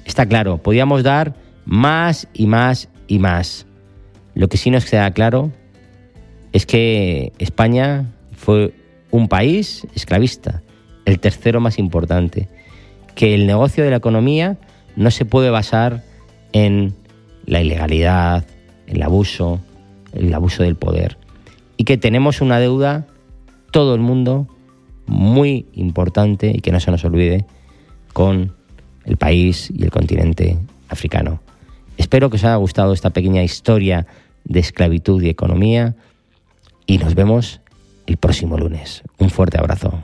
Está 0.03 0.25
claro, 0.25 0.57
podíamos 0.57 1.01
dar 1.01 1.33
más 1.65 2.27
y 2.33 2.47
más 2.47 2.89
y 3.07 3.19
más. 3.19 3.65
Lo 4.35 4.49
que 4.49 4.57
sí 4.57 4.69
nos 4.69 4.83
queda 4.83 5.11
claro 5.11 5.49
es 6.51 6.65
que 6.65 7.31
España 7.39 8.11
fue 8.35 8.73
un 9.11 9.29
país 9.29 9.87
esclavista, 9.95 10.61
el 11.05 11.21
tercero 11.21 11.61
más 11.61 11.79
importante, 11.79 12.49
que 13.15 13.33
el 13.33 13.47
negocio 13.47 13.85
de 13.85 13.91
la 13.91 13.97
economía 13.97 14.57
no 14.97 15.09
se 15.09 15.23
puede 15.23 15.49
basar 15.49 16.03
en 16.51 16.93
la 17.45 17.61
ilegalidad, 17.61 18.45
el 18.87 19.01
abuso, 19.01 19.61
el 20.13 20.33
abuso 20.33 20.63
del 20.63 20.75
poder, 20.75 21.17
y 21.77 21.83
que 21.83 21.97
tenemos 21.97 22.41
una 22.41 22.59
deuda, 22.59 23.07
todo 23.71 23.95
el 23.95 24.01
mundo, 24.01 24.47
muy 25.05 25.67
importante 25.73 26.51
y 26.53 26.61
que 26.61 26.71
no 26.71 26.79
se 26.79 26.91
nos 26.91 27.03
olvide, 27.03 27.45
con 28.13 28.53
el 29.05 29.17
país 29.17 29.71
y 29.75 29.83
el 29.83 29.91
continente 29.91 30.57
africano. 30.89 31.41
Espero 31.97 32.29
que 32.29 32.37
os 32.37 32.43
haya 32.43 32.55
gustado 32.55 32.93
esta 32.93 33.09
pequeña 33.09 33.43
historia 33.43 34.07
de 34.43 34.59
esclavitud 34.59 35.21
y 35.21 35.29
economía 35.29 35.95
y 36.85 36.97
nos 36.97 37.15
vemos 37.15 37.61
el 38.07 38.17
próximo 38.17 38.57
lunes. 38.57 39.03
Un 39.17 39.29
fuerte 39.29 39.57
abrazo. 39.57 40.03